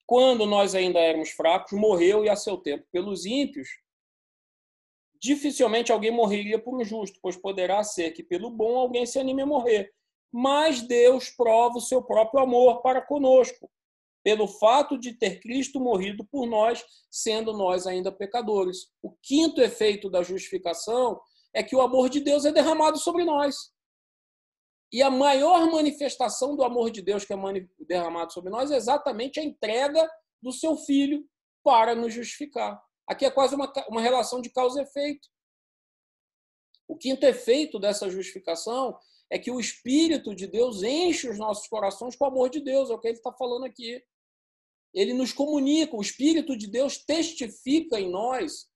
[0.06, 3.68] quando nós ainda éramos fracos, morreu e a seu tempo pelos ímpios.
[5.20, 9.42] Dificilmente alguém morreria por um justo, pois poderá ser que pelo bom alguém se anime
[9.42, 9.94] a morrer
[10.36, 13.70] mas Deus prova o seu próprio amor para conosco,
[14.24, 18.88] pelo fato de ter Cristo morrido por nós, sendo nós ainda pecadores.
[19.00, 21.20] O quinto efeito da justificação
[21.54, 23.72] é que o amor de Deus é derramado sobre nós.
[24.92, 27.36] E a maior manifestação do amor de Deus que é
[27.80, 30.08] derramado sobre nós é exatamente a entrega
[30.42, 31.26] do seu filho
[31.62, 32.82] para nos justificar.
[33.06, 35.28] Aqui é quase uma, uma relação de causa e efeito.
[36.86, 38.98] O quinto efeito dessa justificação
[39.30, 42.90] é que o Espírito de Deus enche os nossos corações com o amor de Deus,
[42.90, 44.02] é o que ele está falando aqui.
[44.92, 48.68] ele nos comunica, o Espírito de Deus testifica em nós,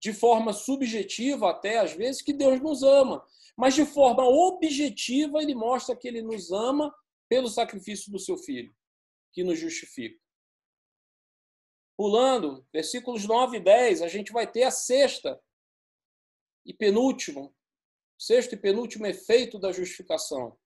[0.00, 3.24] de forma subjetiva até às vezes, que Deus nos ama.
[3.56, 6.94] Mas de forma objetiva, ele mostra que ele nos ama
[7.28, 8.74] pelo sacrifício do seu filho,
[9.32, 10.18] que nos justifica.
[11.96, 15.40] Pulando, versículos 9 e 10, a gente vai ter a sexta
[16.64, 17.52] e penúltimo,
[18.16, 20.56] sexto e penúltimo efeito da justificação.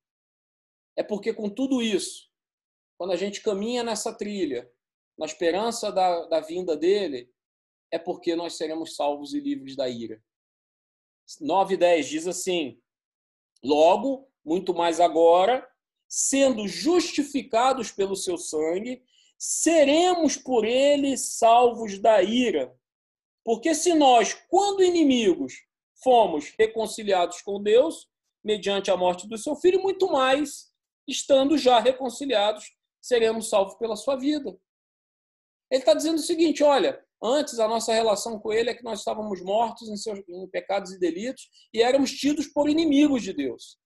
[0.95, 2.31] É porque com tudo isso,
[2.99, 4.71] quando a gente caminha nessa trilha,
[5.19, 7.33] na esperança da, da vinda dele,
[7.93, 10.21] é porque nós seremos salvos e livres da ira.
[11.41, 12.81] 9 e 10 diz assim:
[13.63, 15.69] Logo, muito mais agora,
[16.09, 19.05] sendo justificados pelo seu sangue,
[19.39, 22.75] seremos por ele salvos da ira.
[23.45, 25.55] Porque se nós, quando inimigos,
[26.03, 28.09] fomos reconciliados com Deus,
[28.43, 30.73] mediante a morte do seu filho, muito mais,
[31.07, 34.59] estando já reconciliados, seremos salvos pela sua vida.
[35.71, 38.99] Ele está dizendo o seguinte: olha, antes a nossa relação com ele é que nós
[38.99, 43.79] estávamos mortos em, seus, em pecados e delitos e éramos tidos por inimigos de Deus.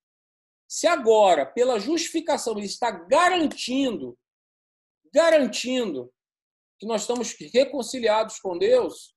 [0.68, 4.18] Se agora, pela justificação, ele está garantindo,
[5.12, 6.12] garantindo
[6.78, 9.14] que nós estamos reconciliados com Deus,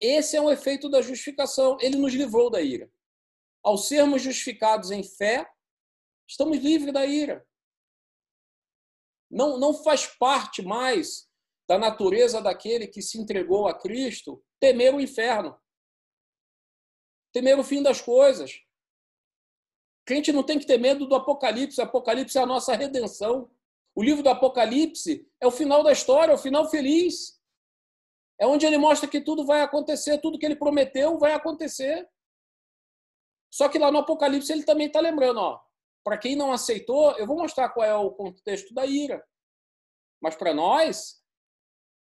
[0.00, 1.76] esse é um efeito da justificação.
[1.80, 2.90] Ele nos livrou da ira.
[3.62, 5.48] Ao sermos justificados em fé,
[6.28, 7.46] estamos livres da ira.
[9.30, 11.25] Não, não faz parte mais
[11.68, 15.58] da natureza daquele que se entregou a Cristo temer o inferno,
[17.32, 18.62] temer o fim das coisas.
[20.04, 21.80] Crente não tem que ter medo do Apocalipse.
[21.80, 23.50] O Apocalipse é a nossa redenção.
[23.94, 27.40] O livro do Apocalipse é o final da história, é o final feliz.
[28.38, 32.08] É onde ele mostra que tudo vai acontecer, tudo que ele prometeu vai acontecer.
[33.52, 35.60] Só que lá no Apocalipse ele também está lembrando, ó,
[36.04, 39.26] para quem não aceitou, eu vou mostrar qual é o contexto da ira.
[40.22, 41.22] Mas para nós,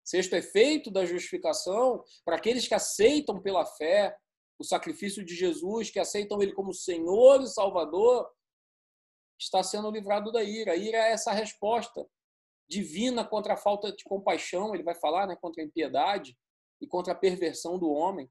[0.04, 4.16] sexto efeito da justificação, para aqueles que aceitam pela fé,
[4.58, 8.30] o sacrifício de Jesus, que aceitam Ele como Senhor e Salvador,
[9.38, 10.72] está sendo livrado da ira.
[10.72, 12.06] A ira é essa resposta
[12.68, 16.36] divina contra a falta de compaixão, ele vai falar, né, contra a impiedade
[16.80, 18.30] e contra a perversão do homem.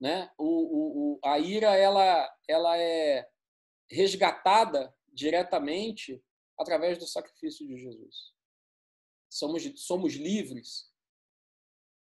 [0.00, 0.30] Né?
[0.38, 3.28] O, o, o, a ira ela, ela é
[3.90, 6.22] resgatada diretamente
[6.58, 8.32] através do sacrifício de Jesus.
[9.30, 10.92] Somos, somos livres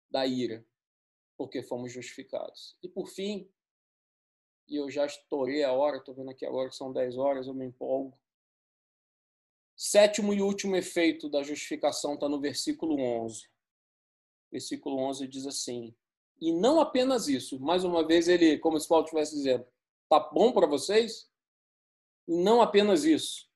[0.10, 0.66] da ira
[1.38, 2.76] porque fomos justificados.
[2.82, 3.50] E por fim,
[4.68, 7.54] e eu já estourei a hora, estou vendo aqui agora que são 10 horas, eu
[7.54, 8.18] me empolgo.
[9.76, 13.50] Sétimo e último efeito da justificação está no versículo 11.
[14.52, 15.96] Versículo 11 diz assim:
[16.40, 19.66] E não apenas isso, mais uma vez ele, como se Paulo estivesse dizendo,
[20.08, 21.30] tá bom para vocês?
[22.28, 23.50] E não apenas isso,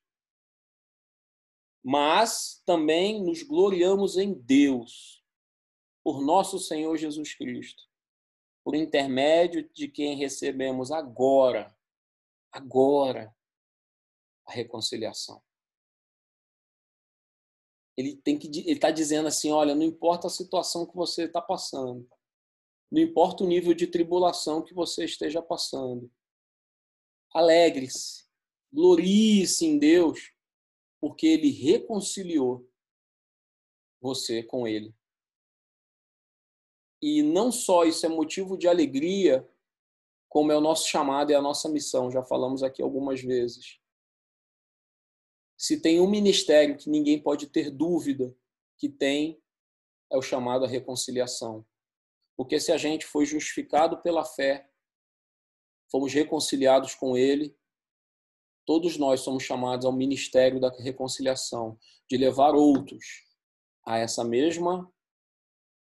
[1.90, 5.24] mas também nos gloriamos em Deus
[6.04, 7.82] por nosso Senhor Jesus Cristo,
[8.62, 11.74] por intermédio de quem recebemos agora,
[12.52, 13.34] agora,
[14.46, 15.42] a reconciliação.
[17.96, 22.06] Ele ele está dizendo assim, olha, não importa a situação que você está passando,
[22.92, 26.12] não importa o nível de tribulação que você esteja passando,
[27.34, 28.26] alegre-se,
[28.74, 30.36] glorie-se em Deus,
[31.00, 32.70] porque Ele reconciliou
[34.02, 34.93] você com Ele.
[37.02, 39.48] E não só isso é motivo de alegria,
[40.30, 43.80] como é o nosso chamado e a nossa missão, já falamos aqui algumas vezes.
[45.58, 48.36] Se tem um ministério que ninguém pode ter dúvida
[48.78, 49.41] que tem,
[50.12, 51.66] é o chamado à reconciliação.
[52.36, 54.70] Porque se a gente foi justificado pela fé,
[55.91, 57.58] fomos reconciliados com Ele,
[58.68, 63.26] todos nós somos chamados ao ministério da reconciliação, de levar outros
[63.86, 64.93] a essa mesma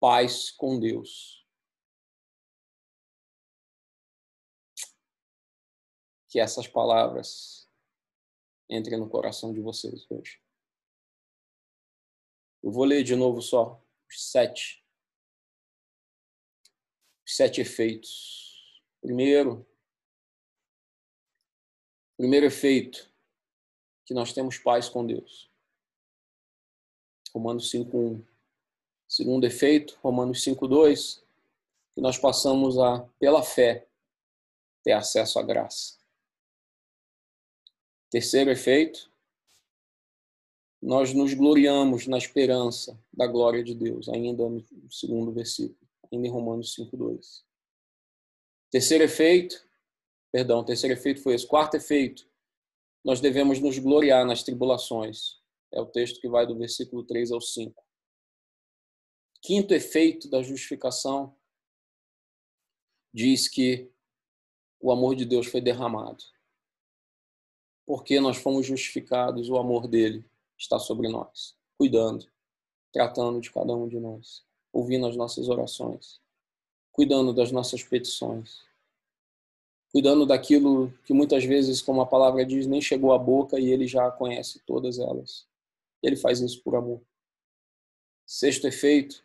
[0.00, 1.46] paz com Deus.
[6.28, 7.70] Que essas palavras
[8.68, 10.42] entrem no coração de vocês hoje.
[12.64, 14.84] Eu vou ler de novo só os sete.
[17.24, 18.82] Os sete efeitos.
[19.00, 19.64] Primeiro,
[22.22, 23.10] primeiro efeito,
[24.06, 25.50] que nós temos paz com Deus.
[27.34, 28.24] Romanos 5:1.
[29.08, 31.20] Segundo efeito, Romanos 5:2,
[31.92, 33.88] que nós passamos a pela fé
[34.84, 35.98] ter acesso à graça.
[38.08, 39.10] Terceiro efeito,
[40.80, 46.30] nós nos gloriamos na esperança da glória de Deus, ainda no segundo versículo, ainda em
[46.30, 47.44] Romanos 5:2.
[48.70, 49.66] Terceiro efeito,
[50.32, 51.46] perdão, terceiro efeito foi esse.
[51.46, 52.26] Quarto efeito,
[53.04, 55.40] nós devemos nos gloriar nas tribulações,
[55.74, 57.82] É o texto que vai do versículo 3 ao 5.
[59.40, 61.34] Quinto efeito da justificação
[63.12, 63.90] diz que
[64.78, 66.22] o amor de Deus foi derramado.
[67.86, 70.24] Porque nós fomos justificados, o amor dele
[70.58, 72.30] está sobre nós, cuidando,
[72.92, 76.20] tratando de cada um de nós, ouvindo as nossas orações,
[76.92, 78.62] cuidando das nossas petições,
[79.92, 83.86] cuidando daquilo que muitas vezes, como a palavra diz, nem chegou à boca e ele
[83.86, 85.46] já conhece todas elas.
[86.02, 87.02] Ele faz isso por amor.
[88.26, 89.22] Sexto efeito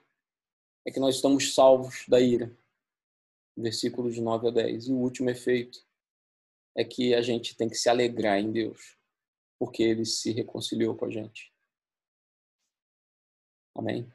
[0.86, 2.56] é que nós estamos salvos da ira.
[3.56, 4.90] Versículos de 9 a 10.
[4.90, 5.86] E o último efeito
[6.76, 8.98] é que a gente tem que se alegrar em Deus,
[9.58, 11.52] porque ele se reconciliou com a gente.
[13.74, 14.12] Amém.